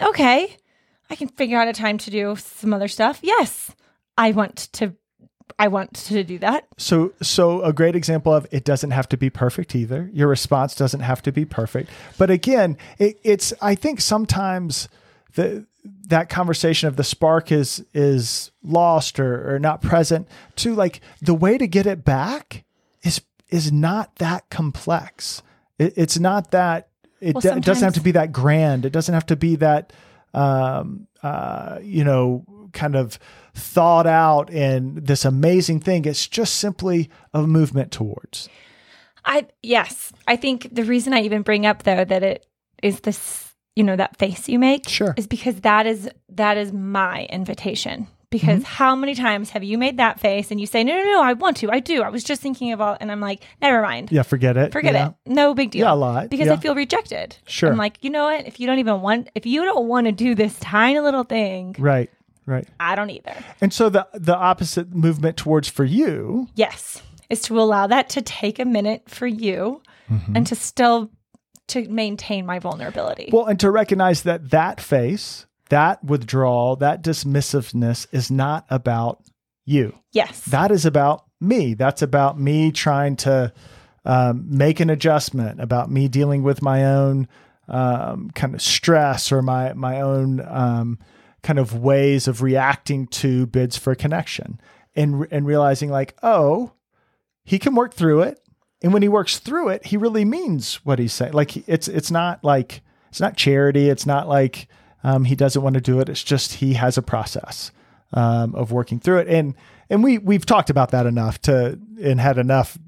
okay, 0.00 0.54
I 1.08 1.16
can 1.16 1.28
figure 1.28 1.58
out 1.58 1.66
a 1.66 1.72
time 1.72 1.98
to 1.98 2.10
do 2.10 2.36
some 2.36 2.72
other 2.72 2.86
stuff. 2.88 3.18
Yes, 3.22 3.74
I 4.18 4.32
want 4.32 4.68
to. 4.74 4.94
I 5.58 5.68
want 5.68 5.94
to 5.94 6.24
do 6.24 6.38
that. 6.38 6.66
So, 6.76 7.12
so 7.22 7.62
a 7.62 7.72
great 7.72 7.96
example 7.96 8.32
of 8.32 8.46
it 8.50 8.64
doesn't 8.64 8.90
have 8.90 9.08
to 9.10 9.16
be 9.16 9.30
perfect 9.30 9.74
either. 9.74 10.10
Your 10.12 10.28
response 10.28 10.74
doesn't 10.74 11.00
have 11.00 11.22
to 11.22 11.32
be 11.32 11.44
perfect. 11.44 11.90
But 12.18 12.30
again, 12.30 12.76
it, 12.98 13.18
it's 13.22 13.52
I 13.60 13.74
think 13.74 14.00
sometimes 14.00 14.88
the 15.34 15.66
that 16.08 16.28
conversation 16.28 16.88
of 16.88 16.96
the 16.96 17.04
spark 17.04 17.50
is 17.52 17.84
is 17.94 18.50
lost 18.62 19.18
or, 19.18 19.54
or 19.54 19.58
not 19.58 19.82
present. 19.82 20.28
To 20.56 20.74
like 20.74 21.00
the 21.20 21.34
way 21.34 21.58
to 21.58 21.66
get 21.66 21.86
it 21.86 22.04
back 22.04 22.64
is 23.02 23.20
is 23.48 23.72
not 23.72 24.16
that 24.16 24.48
complex. 24.50 25.42
It, 25.78 25.94
it's 25.96 26.18
not 26.18 26.50
that 26.50 26.88
it, 27.20 27.34
Well, 27.34 27.56
it 27.56 27.64
doesn't 27.64 27.84
have 27.84 27.94
to 27.94 28.00
be 28.00 28.12
that 28.12 28.32
grand. 28.32 28.84
It 28.84 28.92
doesn't 28.92 29.12
have 29.12 29.26
to 29.26 29.36
be 29.36 29.56
that 29.56 29.92
um, 30.34 31.06
uh, 31.22 31.78
you 31.82 32.04
know 32.04 32.44
kind 32.72 32.96
of 32.96 33.18
thought 33.54 34.06
out 34.06 34.50
and 34.50 34.96
this 35.06 35.24
amazing 35.24 35.80
thing. 35.80 36.04
It's 36.04 36.26
just 36.28 36.54
simply 36.56 37.10
a 37.34 37.42
movement 37.46 37.92
towards. 37.92 38.48
I 39.24 39.46
yes, 39.62 40.12
I 40.26 40.36
think 40.36 40.74
the 40.74 40.84
reason 40.84 41.12
I 41.12 41.20
even 41.22 41.42
bring 41.42 41.66
up 41.66 41.82
though 41.82 42.04
that 42.04 42.22
it 42.22 42.46
is 42.82 43.00
this, 43.00 43.52
you 43.76 43.84
know, 43.84 43.96
that 43.96 44.16
face 44.16 44.48
you 44.48 44.58
make 44.58 44.88
Sure. 44.88 45.14
is 45.16 45.26
because 45.26 45.56
that 45.60 45.86
is 45.86 46.08
that 46.30 46.56
is 46.56 46.72
my 46.72 47.24
invitation. 47.26 48.06
Because 48.30 48.58
Mm-hmm. 48.62 48.74
how 48.76 48.94
many 48.94 49.16
times 49.16 49.50
have 49.50 49.64
you 49.64 49.76
made 49.76 49.96
that 49.96 50.20
face 50.20 50.52
and 50.52 50.60
you 50.60 50.66
say, 50.66 50.84
No, 50.84 50.96
no, 50.96 51.04
no, 51.04 51.22
I 51.22 51.32
want 51.32 51.56
to, 51.58 51.70
I 51.72 51.80
do. 51.80 52.00
I 52.02 52.10
was 52.10 52.22
just 52.22 52.40
thinking 52.40 52.72
of 52.72 52.80
all 52.80 52.96
and 53.00 53.10
I'm 53.10 53.18
like, 53.20 53.42
never 53.60 53.82
mind. 53.82 54.12
Yeah, 54.12 54.22
forget 54.22 54.56
it. 54.56 54.70
Forget 54.72 54.94
Yeah. 54.94 55.08
it. 55.08 55.14
No 55.26 55.52
big 55.52 55.72
deal. 55.72 55.84
Yeah, 55.86 55.92
a 55.92 55.96
lot. 55.96 56.30
Because 56.30 56.46
Yeah. 56.46 56.52
I 56.52 56.56
feel 56.58 56.76
rejected. 56.76 57.36
Sure. 57.48 57.70
I'm 57.72 57.76
like, 57.76 57.98
you 58.02 58.08
know 58.10 58.24
what? 58.26 58.46
If 58.46 58.60
you 58.60 58.68
don't 58.68 58.78
even 58.78 59.00
want 59.00 59.30
if 59.34 59.46
you 59.46 59.64
don't 59.64 59.88
want 59.88 60.06
to 60.06 60.12
do 60.12 60.34
this 60.36 60.56
tiny 60.60 61.00
little 61.00 61.24
thing, 61.24 61.74
Right. 61.78 62.08
Right. 62.46 62.66
I 62.80 62.94
don't 62.96 63.10
either. 63.10 63.34
And 63.60 63.72
so 63.72 63.88
the 63.88 64.06
the 64.14 64.36
opposite 64.36 64.94
movement 64.94 65.36
towards 65.36 65.68
for 65.68 65.84
you, 65.84 66.48
Yes. 66.54 67.02
Is 67.28 67.42
to 67.42 67.60
allow 67.60 67.86
that 67.86 68.08
to 68.10 68.22
take 68.22 68.58
a 68.58 68.64
minute 68.64 69.08
for 69.08 69.26
you 69.26 69.82
Mm-hmm. 70.10 70.36
and 70.36 70.46
to 70.48 70.56
still 70.56 71.08
to 71.68 71.88
maintain 71.88 72.44
my 72.44 72.58
vulnerability. 72.58 73.28
well, 73.32 73.44
and 73.46 73.60
to 73.60 73.70
recognize 73.70 74.22
that 74.24 74.50
that 74.50 74.80
face 74.80 75.46
that 75.68 76.02
withdrawal, 76.02 76.74
that 76.76 77.00
dismissiveness 77.04 78.08
is 78.10 78.28
not 78.28 78.66
about 78.70 79.22
you. 79.64 79.94
Yes. 80.10 80.40
That 80.46 80.72
is 80.72 80.84
about 80.84 81.26
me. 81.40 81.74
That's 81.74 82.02
about 82.02 82.40
me 82.40 82.72
trying 82.72 83.14
to 83.18 83.52
um, 84.04 84.46
make 84.48 84.80
an 84.80 84.90
adjustment, 84.90 85.60
about 85.60 85.88
me 85.90 86.08
dealing 86.08 86.42
with 86.42 86.60
my 86.60 86.86
own 86.86 87.28
um, 87.68 88.30
kind 88.34 88.52
of 88.56 88.60
stress 88.62 89.30
or 89.30 89.40
my 89.42 89.72
my 89.74 90.00
own 90.00 90.40
um, 90.44 90.98
kind 91.42 91.58
of 91.58 91.74
ways 91.74 92.28
of 92.28 92.42
reacting 92.42 93.06
to 93.08 93.46
bids 93.46 93.76
for 93.76 93.94
connection, 93.94 94.60
and 94.94 95.26
and 95.30 95.46
realizing 95.46 95.90
like, 95.90 96.16
oh, 96.22 96.72
he 97.44 97.58
can 97.58 97.74
work 97.74 97.94
through 97.94 98.22
it, 98.22 98.40
and 98.82 98.92
when 98.92 99.02
he 99.02 99.08
works 99.08 99.38
through 99.38 99.68
it, 99.68 99.86
he 99.86 99.96
really 99.96 100.24
means 100.24 100.76
what 100.84 100.98
he's 100.98 101.12
saying. 101.12 101.32
Like 101.32 101.68
it's 101.68 101.88
it's 101.88 102.10
not 102.10 102.42
like 102.44 102.82
it's 103.10 103.20
not 103.20 103.36
charity. 103.36 103.88
It's 103.88 104.06
not 104.06 104.28
like 104.28 104.68
um, 105.04 105.24
he 105.24 105.34
doesn't 105.34 105.62
want 105.62 105.74
to 105.74 105.80
do 105.80 106.00
it. 106.00 106.08
It's 106.08 106.22
just 106.22 106.54
he 106.54 106.74
has 106.74 106.96
a 106.96 107.02
process 107.02 107.72
um, 108.12 108.54
of 108.54 108.72
working 108.72 109.00
through 109.00 109.18
it, 109.18 109.28
and 109.28 109.54
and 109.88 110.02
we 110.02 110.18
we've 110.18 110.46
talked 110.46 110.70
about 110.70 110.90
that 110.92 111.06
enough 111.06 111.40
to 111.42 111.78
and 112.02 112.20
had 112.20 112.38
enough 112.38 112.78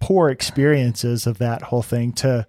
poor 0.00 0.30
experiences 0.30 1.26
of 1.26 1.38
that 1.38 1.62
whole 1.62 1.82
thing 1.82 2.12
to 2.12 2.46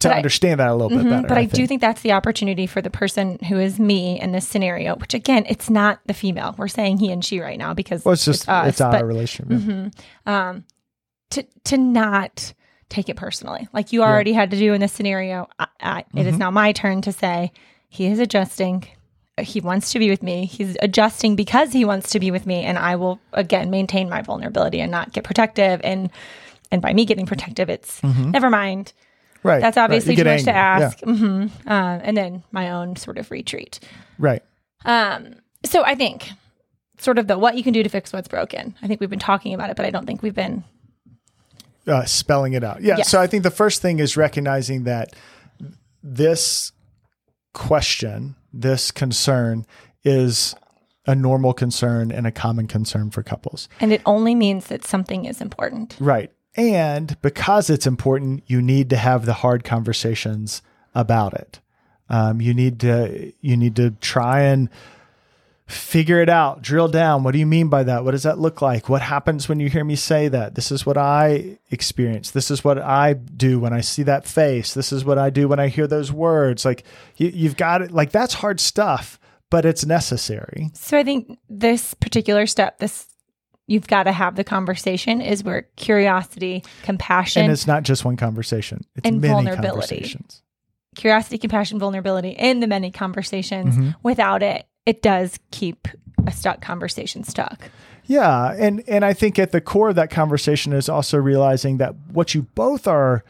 to 0.00 0.08
But 0.08 0.14
I- 0.14 0.16
understand 0.18 0.60
that 0.60 0.68
a 0.68 0.74
little 0.74 0.96
bit 0.96 1.08
better. 1.08 1.26
but 1.28 1.38
I, 1.38 1.44
do 1.46 1.66
think. 1.66 1.80
that's 1.80 2.02
the 2.02 2.12
opportunity 2.12 2.66
for 2.66 2.82
the 2.82 2.90
person 2.90 3.38
who 3.48 3.58
is 3.58 3.78
me 3.80 4.20
in 4.20 4.32
this 4.32 4.46
scenario, 4.46 4.96
which 4.96 5.14
again, 5.14 5.44
it's 5.48 5.70
not 5.70 6.00
the 6.06 6.14
female. 6.14 6.54
We're 6.58 6.68
saying 6.68 6.98
he 6.98 7.10
and 7.10 7.24
she 7.24 7.40
right 7.40 7.58
now 7.58 7.74
because 7.74 8.04
well, 8.04 8.12
it's 8.12 8.24
just 8.24 8.48
us, 8.48 8.68
it's 8.68 8.80
out 8.80 8.92
but 8.92 9.02
of 9.02 9.08
relationship. 9.08 9.90
yeah. 10.26 10.48
um, 10.48 10.64
to 11.30 11.42
to 11.64 11.76
not 11.78 12.52
take 12.90 13.08
it 13.08 13.16
personally, 13.16 13.66
like 13.72 13.92
you 13.92 14.02
already 14.02 14.32
had 14.34 14.50
to 14.50 14.58
do 14.58 14.72
in 14.74 14.80
this 14.80 14.92
scenario. 14.92 15.48
I, 15.58 15.66
I, 15.80 15.98
it 16.00 16.06
Mm-hmm. 16.14 16.28
is 16.28 16.38
now 16.38 16.50
my 16.50 16.72
turn 16.72 17.00
to 17.02 17.12
say 17.12 17.50
he 17.88 18.06
is 18.06 18.18
adjusting. 18.18 18.86
He 19.40 19.60
wants 19.60 19.90
to 19.92 19.98
be 19.98 20.10
with 20.10 20.22
me. 20.22 20.44
He's 20.46 20.76
adjusting 20.82 21.34
because 21.34 21.72
he 21.72 21.84
wants 21.84 22.10
to 22.10 22.20
be 22.20 22.30
with 22.30 22.46
me, 22.46 22.62
and 22.62 22.78
I 22.78 22.94
will 22.96 23.18
again 23.32 23.70
maintain 23.70 24.08
my 24.08 24.22
vulnerability 24.22 24.80
and 24.80 24.92
not 24.92 25.12
get 25.12 25.24
protective. 25.24 25.80
And 25.82 26.10
and 26.70 26.82
by 26.82 26.92
me 26.92 27.04
getting 27.04 27.26
protective, 27.26 27.68
it's 27.70 28.02
never 28.02 28.50
mind. 28.50 28.92
Right. 29.44 29.60
That's 29.60 29.76
Mm-hmm. 29.76 29.80
right. 29.80 29.84
obviously 29.84 30.16
too 30.16 30.24
much 30.24 30.42
to 30.44 30.52
angry. 30.56 30.84
ask. 30.86 31.00
hmm 31.00 31.46
Uh, 31.66 32.00
and 32.02 32.16
then 32.16 32.42
my 32.50 32.70
own 32.72 32.96
sort 32.96 33.18
of 33.18 33.30
retreat. 33.30 33.78
Right. 34.18 34.42
Um, 34.84 35.34
so 35.64 35.84
I 35.84 35.94
think 35.94 36.30
sort 36.98 37.18
of 37.18 37.26
the 37.26 37.38
what 37.38 37.56
you 37.56 37.62
can 37.62 37.72
do 37.72 37.82
to 37.82 37.88
fix 37.88 38.12
what's 38.12 38.28
broken. 38.28 38.74
I 38.82 38.86
think 38.88 39.00
we've 39.00 39.10
been 39.10 39.18
talking 39.18 39.54
about 39.54 39.70
it, 39.70 39.76
but 39.76 39.84
I 39.86 39.90
don't 39.90 40.06
think 40.06 40.22
we've 40.22 40.34
been. 40.34 40.64
uh, 41.86 42.04
spelling 42.04 42.54
it 42.54 42.64
out. 42.64 42.80
Yeah. 42.82 42.96
Yes. 42.98 43.10
So 43.10 43.20
I 43.20 43.26
think 43.26 43.42
the 43.42 43.50
first 43.50 43.82
thing 43.82 43.98
is 43.98 44.16
recognizing 44.16 44.84
that 44.84 45.14
this 46.02 46.72
question, 47.52 48.36
this 48.52 48.90
concern 48.90 49.66
is 50.04 50.54
a 51.06 51.14
normal 51.14 51.52
concern 51.52 52.10
and 52.10 52.26
a 52.26 52.30
common 52.32 52.66
concern 52.66 53.10
for 53.10 53.22
couples. 53.22 53.68
And 53.80 53.92
it 53.92 54.00
only 54.06 54.34
means 54.34 54.66
that 54.68 54.84
something 54.86 55.26
is 55.26 55.40
important. 55.40 55.96
Right. 56.00 56.30
And 56.56 57.20
because 57.20 57.68
it's 57.70 57.86
important, 57.86 58.44
you 58.46 58.62
need 58.62 58.90
to 58.90 58.96
have 58.96 59.26
the 59.26 59.32
hard 59.34 59.64
conversations 59.64 60.62
about 60.94 61.34
it. 61.34 61.60
Um, 62.08 62.40
you 62.40 62.54
need 62.54 62.80
to 62.80 63.32
you 63.40 63.56
need 63.56 63.76
to 63.76 63.90
try 63.92 64.42
and 64.42 64.68
figure 65.66 66.20
it 66.20 66.28
out, 66.28 66.60
drill 66.60 66.88
down. 66.88 67.22
What 67.22 67.32
do 67.32 67.38
you 67.38 67.46
mean 67.46 67.68
by 67.68 67.84
that? 67.84 68.04
What 68.04 68.10
does 68.10 68.24
that 68.24 68.38
look 68.38 68.60
like? 68.60 68.88
What 68.88 69.00
happens 69.00 69.48
when 69.48 69.60
you 69.60 69.70
hear 69.70 69.84
me 69.84 69.96
say 69.96 70.28
that? 70.28 70.54
This 70.54 70.70
is 70.70 70.84
what 70.84 70.98
I 70.98 71.58
experience. 71.70 72.30
This 72.30 72.50
is 72.50 72.62
what 72.62 72.78
I 72.78 73.14
do 73.14 73.58
when 73.58 73.72
I 73.72 73.80
see 73.80 74.02
that 74.02 74.26
face. 74.26 74.74
This 74.74 74.92
is 74.92 75.04
what 75.04 75.18
I 75.18 75.30
do 75.30 75.48
when 75.48 75.58
I 75.58 75.68
hear 75.68 75.86
those 75.86 76.12
words. 76.12 76.64
Like 76.64 76.84
you, 77.16 77.28
you've 77.28 77.56
got 77.56 77.80
it. 77.80 77.90
Like 77.90 78.12
that's 78.12 78.34
hard 78.34 78.60
stuff, 78.60 79.18
but 79.48 79.64
it's 79.64 79.86
necessary. 79.86 80.70
So 80.74 80.98
I 80.98 81.02
think 81.02 81.38
this 81.48 81.94
particular 81.94 82.46
step, 82.46 82.78
this 82.78 83.06
you've 83.66 83.86
got 83.86 84.04
to 84.04 84.12
have 84.12 84.36
the 84.36 84.44
conversation, 84.44 85.20
is 85.20 85.42
where 85.44 85.62
curiosity, 85.76 86.62
compassion, 86.82 87.44
And 87.44 87.52
it's 87.52 87.66
not 87.66 87.82
just 87.82 88.04
one 88.04 88.16
conversation. 88.16 88.84
It's 88.96 89.08
And 89.08 89.20
many 89.20 89.32
vulnerability. 89.32 89.96
conversations. 89.96 90.42
curiosity, 90.94 91.38
compassion, 91.38 91.78
vulnerability 91.78 92.30
in 92.30 92.60
the 92.60 92.66
many 92.66 92.90
conversations. 92.90 93.74
Mm-hmm. 93.74 93.90
Without 94.02 94.42
it, 94.42 94.66
it 94.86 95.02
does 95.02 95.38
keep 95.50 95.88
a 96.26 96.30
stuck 96.30 96.60
conversation 96.60 97.24
stuck. 97.24 97.70
Yeah, 98.06 98.52
and 98.56 98.82
and 98.86 99.04
I 99.04 99.14
think 99.14 99.38
at 99.38 99.50
the 99.50 99.60
core 99.62 99.88
of 99.88 99.94
that 99.96 100.10
conversation 100.10 100.72
is 100.74 100.88
also 100.90 101.16
realizing 101.18 101.78
that 101.78 101.94
what 102.12 102.34
you 102.34 102.42
both 102.54 102.86
are 102.86 103.24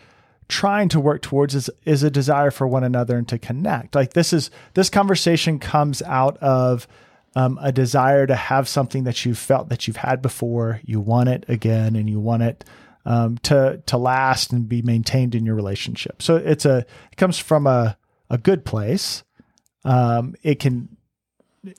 trying 0.49 0.88
to 0.90 1.01
work 1.01 1.23
towards 1.23 1.55
is 1.55 1.70
is 1.85 2.03
a 2.03 2.11
desire 2.11 2.51
for 2.51 2.66
one 2.66 2.83
another 2.85 3.16
and 3.16 3.29
to 3.29 3.38
connect. 3.38 3.94
Like 3.94 4.14
this 4.14 4.33
is 4.33 4.51
this 4.75 4.90
conversation 4.90 5.59
comes 5.61 6.03
out 6.03 6.37
of 6.38 6.88
um, 7.37 7.59
a 7.61 7.73
desire 7.73 8.27
to 8.27 8.35
have 8.35 8.68
something 8.68 9.05
that 9.05 9.25
you 9.25 9.35
felt 9.35 9.68
that 9.68 9.87
you've 9.87 9.97
had 9.97 10.23
before. 10.23 10.81
You 10.85 11.01
want 11.01 11.29
it 11.29 11.44
again, 11.49 11.97
and 11.97 12.09
you 12.09 12.20
want 12.20 12.42
it 12.42 12.64
um, 13.05 13.38
to 13.38 13.83
to 13.87 13.97
last 13.97 14.53
and 14.53 14.68
be 14.68 14.83
maintained 14.83 15.35
in 15.35 15.44
your 15.44 15.55
relationship. 15.55 16.23
So 16.23 16.37
it's 16.37 16.64
a 16.64 16.87
it 17.11 17.16
comes 17.16 17.38
from 17.38 17.66
a 17.66 17.97
a 18.31 18.38
good 18.38 18.64
place. 18.64 19.25
Um, 19.85 20.35
it 20.42 20.61
can 20.61 20.97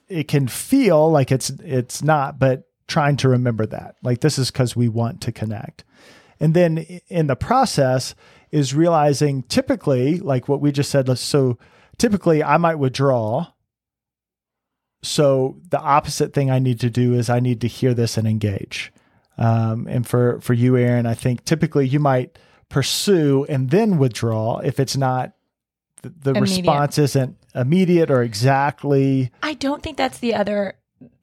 it 0.08 0.28
can 0.28 0.48
feel 0.48 1.10
like 1.10 1.30
it's 1.30 1.50
it's 1.50 2.02
not 2.02 2.38
but 2.38 2.68
trying 2.88 3.16
to 3.16 3.28
remember 3.28 3.66
that 3.66 3.96
like 4.02 4.20
this 4.20 4.38
is 4.38 4.50
because 4.50 4.76
we 4.76 4.88
want 4.88 5.20
to 5.20 5.32
connect 5.32 5.84
and 6.40 6.54
then 6.54 6.78
in 7.08 7.26
the 7.26 7.36
process 7.36 8.14
is 8.50 8.74
realizing 8.74 9.42
typically 9.44 10.18
like 10.18 10.48
what 10.48 10.60
we 10.60 10.72
just 10.72 10.90
said 10.90 11.18
so 11.18 11.58
typically 11.98 12.42
i 12.42 12.56
might 12.56 12.76
withdraw 12.76 13.46
so 15.02 15.56
the 15.70 15.80
opposite 15.80 16.32
thing 16.32 16.50
i 16.50 16.58
need 16.58 16.80
to 16.80 16.90
do 16.90 17.14
is 17.14 17.28
i 17.30 17.40
need 17.40 17.60
to 17.60 17.68
hear 17.68 17.94
this 17.94 18.16
and 18.16 18.26
engage 18.26 18.92
um, 19.38 19.86
and 19.88 20.06
for 20.06 20.40
for 20.40 20.54
you 20.54 20.76
erin 20.76 21.06
i 21.06 21.14
think 21.14 21.44
typically 21.44 21.86
you 21.86 22.00
might 22.00 22.38
pursue 22.68 23.44
and 23.48 23.70
then 23.70 23.98
withdraw 23.98 24.58
if 24.58 24.80
it's 24.80 24.96
not 24.96 25.32
the, 26.02 26.32
the 26.32 26.40
response 26.40 26.98
isn't 26.98 27.36
immediate 27.54 28.10
or 28.10 28.22
exactly 28.22 29.30
I 29.42 29.54
don't 29.54 29.82
think 29.82 29.96
that's 29.96 30.18
the 30.18 30.34
other. 30.34 30.74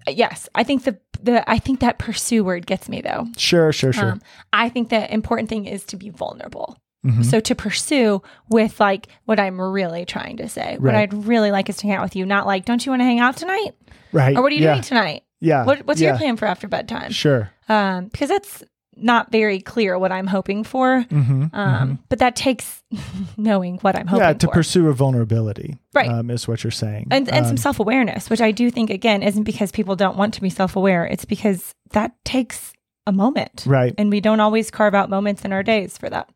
Yes, 0.08 0.50
I 0.56 0.64
think 0.64 0.84
the 0.84 1.00
the 1.22 1.50
I 1.50 1.60
think 1.60 1.80
that 1.80 2.00
pursue 2.00 2.44
word 2.44 2.66
gets 2.66 2.90
me 2.90 3.02
though. 3.02 3.28
Sure, 3.38 3.72
sure, 3.72 3.94
sure. 3.94 4.14
Um, 4.14 4.22
I 4.52 4.70
think 4.70 4.90
the 4.90 5.12
important 5.14 5.50
thing 5.50 5.66
is 5.66 5.86
to 5.86 5.98
be 5.98 6.10
vulnerable. 6.10 6.78
Mhm. 7.06 7.26
So 7.26 7.40
to 7.42 7.56
pursue 7.56 8.22
with 8.50 8.80
like 8.80 9.08
what 9.26 9.40
I'm 9.40 9.60
really 9.60 10.06
trying 10.06 10.38
to 10.38 10.48
say, 10.48 10.78
what 10.80 10.96
I'd 10.96 11.14
really 11.14 11.52
like 11.52 11.70
is 11.70 11.78
to 11.78 11.88
hang 11.88 11.98
out 11.98 12.04
with 12.04 12.16
you, 12.16 12.26
not 12.26 12.46
like, 12.48 12.66
don't 12.66 12.86
you 12.86 12.92
want 12.92 13.02
to 13.02 13.06
hang 13.06 13.20
out 13.20 13.36
tonight, 13.38 13.72
right. 14.14 14.36
or 14.38 14.42
what 14.42 14.52
are 14.52 14.56
you 14.56 14.64
yeah. 14.64 14.74
doing 14.76 14.84
tonight? 14.84 15.24
Yeah. 15.42 15.66
What, 15.66 15.86
what's 15.86 16.00
yeah. 16.00 16.10
your 16.10 16.18
plan 16.18 16.38
for 16.38 16.46
after 16.46 16.68
bedtime? 16.70 17.12
Sure. 17.12 17.52
Um, 17.68 18.06
because 18.08 18.30
that's 18.30 18.64
not 18.96 19.32
very 19.32 19.60
clear 19.60 19.98
what 20.00 20.12
I'm 20.12 20.28
hoping 20.28 20.64
for. 20.64 21.02
hmm 21.10 21.46
Um, 21.52 22.00
but 22.10 22.20
that 22.20 22.36
takes 22.36 22.84
knowing 23.38 23.80
what 23.80 23.98
I'm 23.98 24.08
hoping 24.08 24.24
yeah, 24.26 24.34
to 24.34 24.48
for. 24.48 24.54
pursue 24.54 24.88
a 24.88 24.94
vulnerability. 24.94 25.78
Right. 25.94 26.10
Um, 26.10 26.30
is 26.30 26.48
what 26.48 26.64
you're 26.64 26.72
saying. 26.72 27.08
and 27.12 27.28
and 27.30 27.46
some 27.46 27.54
Um, 27.54 27.58
self 27.58 27.80
awareness, 27.80 28.30
which 28.30 28.40
I 28.40 28.52
do 28.52 28.70
think 28.72 28.90
again 28.90 29.24
isn't 29.24 29.44
because 29.44 29.72
people 29.72 29.96
don't 29.96 30.16
want 30.16 30.34
to 30.36 30.42
be 30.42 30.50
self 30.50 30.76
aware. 30.76 31.06
It's 31.06 31.26
because 31.26 31.74
that 31.92 32.12
takes 32.24 32.72
a 33.06 33.12
moment, 33.12 33.64
Right. 33.66 33.94
And 33.98 34.10
we 34.10 34.22
don't 34.22 34.40
always 34.40 34.72
carve 34.72 34.96
out 34.96 35.10
moments 35.10 35.44
in 35.44 35.52
our 35.52 35.64
days 35.64 35.98
for 35.98 36.10
that. 36.10 36.30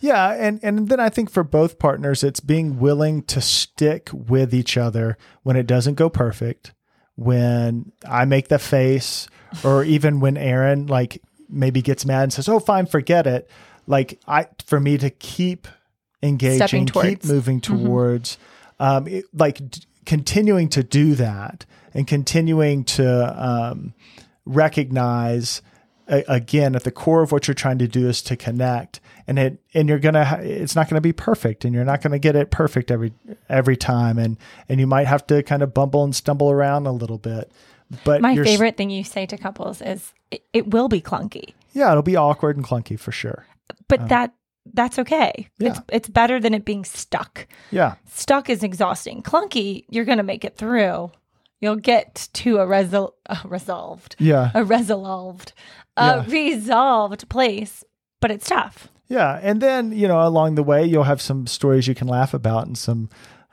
Yeah, 0.00 0.32
and 0.32 0.60
and 0.62 0.88
then 0.88 0.98
I 0.98 1.08
think 1.10 1.30
for 1.30 1.44
both 1.44 1.78
partners, 1.78 2.24
it's 2.24 2.40
being 2.40 2.78
willing 2.78 3.22
to 3.24 3.40
stick 3.40 4.08
with 4.12 4.54
each 4.54 4.76
other 4.76 5.16
when 5.42 5.56
it 5.56 5.66
doesn't 5.66 5.94
go 5.94 6.08
perfect. 6.08 6.72
When 7.16 7.92
I 8.08 8.24
make 8.24 8.48
the 8.48 8.58
face, 8.58 9.28
or 9.62 9.84
even 9.84 10.20
when 10.20 10.36
Erin 10.36 10.86
like 10.86 11.22
maybe 11.48 11.82
gets 11.82 12.06
mad 12.06 12.22
and 12.24 12.32
says, 12.32 12.48
"Oh, 12.48 12.58
fine, 12.60 12.86
forget 12.86 13.26
it." 13.26 13.50
Like 13.86 14.18
I, 14.26 14.46
for 14.64 14.80
me 14.80 14.96
to 14.98 15.10
keep 15.10 15.68
engaging, 16.22 16.86
keep 16.86 17.24
moving 17.24 17.60
towards, 17.60 18.38
um, 18.78 19.06
it, 19.06 19.26
like 19.34 19.70
d- 19.70 19.82
continuing 20.06 20.68
to 20.70 20.82
do 20.82 21.14
that 21.16 21.66
and 21.92 22.06
continuing 22.06 22.84
to 22.84 23.44
um, 23.46 23.94
recognize 24.46 25.60
again 26.10 26.74
at 26.74 26.84
the 26.84 26.90
core 26.90 27.22
of 27.22 27.30
what 27.32 27.46
you're 27.46 27.54
trying 27.54 27.78
to 27.78 27.86
do 27.88 28.08
is 28.08 28.20
to 28.22 28.36
connect 28.36 29.00
and 29.26 29.38
it 29.38 29.62
and 29.74 29.88
you're 29.88 29.98
gonna 29.98 30.40
it's 30.42 30.74
not 30.74 30.88
gonna 30.88 31.00
be 31.00 31.12
perfect 31.12 31.64
and 31.64 31.72
you're 31.74 31.84
not 31.84 32.02
gonna 32.02 32.18
get 32.18 32.34
it 32.34 32.50
perfect 32.50 32.90
every 32.90 33.12
every 33.48 33.76
time 33.76 34.18
and 34.18 34.36
and 34.68 34.80
you 34.80 34.86
might 34.86 35.06
have 35.06 35.26
to 35.26 35.42
kind 35.44 35.62
of 35.62 35.72
bumble 35.72 36.02
and 36.02 36.14
stumble 36.16 36.50
around 36.50 36.86
a 36.86 36.92
little 36.92 37.18
bit 37.18 37.52
but 38.04 38.20
My 38.20 38.34
favorite 38.36 38.76
thing 38.76 38.90
you 38.90 39.04
say 39.04 39.24
to 39.26 39.36
couples 39.38 39.80
is 39.80 40.12
it, 40.30 40.42
it 40.52 40.70
will 40.70 40.88
be 40.88 41.00
clunky, 41.00 41.54
yeah 41.72 41.90
it'll 41.90 42.02
be 42.02 42.16
awkward 42.16 42.56
and 42.56 42.66
clunky 42.66 42.98
for 42.98 43.12
sure 43.12 43.46
but 43.88 44.00
um, 44.00 44.08
that 44.08 44.34
that's 44.74 44.98
okay. 44.98 45.48
It's 45.58 45.78
Yeah. 45.78 45.82
it's 45.88 46.08
better 46.08 46.38
than 46.38 46.52
it 46.54 46.64
being 46.64 46.84
stuck. 46.84 47.46
yeah 47.70 47.94
Stuck 48.12 48.50
is 48.50 48.62
exhausting. 48.62 49.22
Clunky, 49.22 49.84
you're 49.88 50.04
gonna 50.04 50.22
make 50.22 50.44
it 50.44 50.56
through. 50.56 51.10
You'll 51.60 51.76
get 51.76 52.28
to 52.34 52.58
a 52.58 52.66
resol- 52.66 53.14
a 53.26 53.38
resolved, 53.44 54.16
yeah 54.18 54.50
a 54.54 54.64
resolved, 54.64 55.52
a 55.96 56.24
resolved 56.28 57.28
place, 57.28 57.84
but 58.20 58.30
it's 58.30 58.48
tough. 58.48 58.88
Yeah, 59.08 59.40
and 59.42 59.60
then 59.60 59.92
you 59.92 60.06
know 60.06 60.26
along 60.26 60.54
the 60.54 60.62
way 60.62 60.84
you'll 60.84 61.04
have 61.04 61.20
some 61.22 61.46
stories 61.46 61.88
you 61.88 61.94
can 61.94 62.08
laugh 62.08 62.32
about 62.34 62.66
and 62.66 62.78
some 62.78 63.08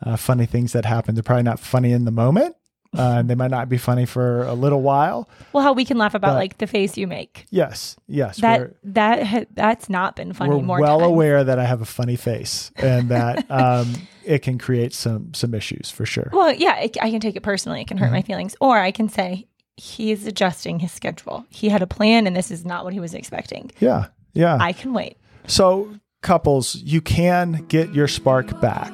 uh, 0.06 0.16
funny 0.16 0.46
things 0.46 0.74
that 0.74 0.86
happen. 0.86 1.16
They're 1.16 1.24
probably 1.24 1.44
not 1.44 1.60
funny 1.60 1.92
in 1.92 2.06
the 2.06 2.12
moment. 2.12 2.56
Uh, 2.98 3.16
and 3.20 3.30
they 3.30 3.36
might 3.36 3.52
not 3.52 3.70
be 3.70 3.78
funny 3.78 4.06
for 4.06 4.44
a 4.44 4.54
little 4.54 4.82
while. 4.82 5.30
Well, 5.54 5.64
how 5.64 5.74
we 5.74 5.86
can 5.86 5.98
laugh 5.98 6.14
about 6.14 6.30
But- 6.32 6.36
like 6.36 6.58
the 6.60 6.68
face 6.68 6.98
you 6.98 7.08
make. 7.08 7.46
Yes, 7.50 7.96
yes. 8.08 8.38
That 8.38 8.76
that 8.84 9.26
ha- 9.26 9.46
that's 9.54 9.90
not 9.90 10.16
been 10.16 10.34
funny 10.34 10.56
we're 10.56 10.62
more 10.62 10.80
well 10.82 11.00
times. 11.00 11.10
aware 11.10 11.44
that 11.44 11.60
I 11.60 11.66
have 11.66 11.82
a 11.82 11.86
funny 11.86 12.16
face 12.16 12.72
and 12.78 13.10
that 13.10 13.46
um, 13.52 13.94
it 14.24 14.40
can 14.40 14.58
create 14.58 14.94
some 14.94 15.34
some 15.34 15.54
issues 15.54 15.90
for 15.92 16.06
sure. 16.06 16.30
Well, 16.32 16.54
yeah, 16.54 16.80
it, 16.80 16.98
I 17.02 17.10
can 17.12 17.20
take 17.20 17.36
it 17.36 17.44
personally. 17.44 17.82
It 17.82 17.88
can 17.88 17.98
hurt 17.98 18.12
my 18.12 18.22
feelings, 18.22 18.56
or 18.62 18.78
I 18.80 18.92
can 18.92 19.10
say 19.10 19.48
he's 19.76 20.26
adjusting 20.26 20.80
his 20.80 20.92
schedule. 20.92 21.46
He 21.50 21.70
had 21.70 21.82
a 21.82 21.88
plan, 21.88 22.26
and 22.28 22.36
this 22.36 22.52
is 22.52 22.66
not 22.66 22.84
what 22.84 22.94
he 22.94 23.00
was 23.00 23.14
expecting. 23.14 23.72
Yeah, 23.80 24.08
yeah. 24.34 24.58
I 24.60 24.74
can 24.74 24.94
wait. 24.94 25.18
So, 25.46 25.94
couples, 26.22 26.76
you 26.76 27.00
can 27.02 27.66
get 27.68 27.94
your 27.94 28.08
spark 28.08 28.60
back. 28.60 28.92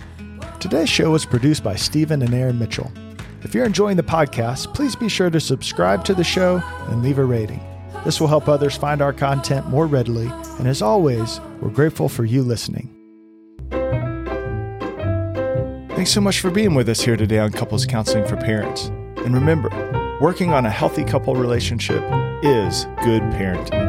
Today's 0.59 0.89
show 0.89 1.11
was 1.11 1.27
produced 1.27 1.63
by 1.63 1.77
Stephen 1.77 2.23
and 2.23 2.33
Erin 2.33 2.59
Mitchell. 2.59 2.91
If 3.43 3.55
you're 3.55 3.67
enjoying 3.67 3.97
the 3.97 4.03
podcast, 4.03 4.75
please 4.75 4.97
be 4.97 5.09
sure 5.09 5.31
to 5.31 5.39
subscribe 5.39 6.05
to 6.07 6.15
the 6.15 6.25
show 6.25 6.61
and 6.89 7.03
leave 7.03 7.19
a 7.19 7.25
rating. 7.25 7.61
This 8.05 8.21
will 8.21 8.29
help 8.29 8.49
others 8.49 8.77
find 8.77 9.03
our 9.03 9.13
content 9.13 9.67
more 9.67 9.87
readily, 9.87 10.31
and 10.59 10.67
as 10.67 10.83
always, 10.83 11.41
we're 11.61 11.71
grateful 11.71 12.09
for 12.09 12.25
you 12.25 12.43
listening. 12.43 12.95
Thanks 15.91 16.13
so 16.13 16.21
much 16.21 16.41
for 16.41 16.51
being 16.51 16.75
with 16.75 16.89
us 16.89 17.01
here 17.01 17.17
today 17.17 17.41
on 17.41 17.51
Couples 17.51 17.85
Counseling 17.85 18.27
for 18.27 18.37
Parents. 18.37 18.87
And 19.25 19.35
remember, 19.35 19.69
working 20.21 20.53
on 20.53 20.65
a 20.65 20.71
healthy 20.71 21.05
couple 21.05 21.35
relationship 21.35 22.03
is 22.43 22.85
good 23.03 23.23
parenting. 23.35 23.88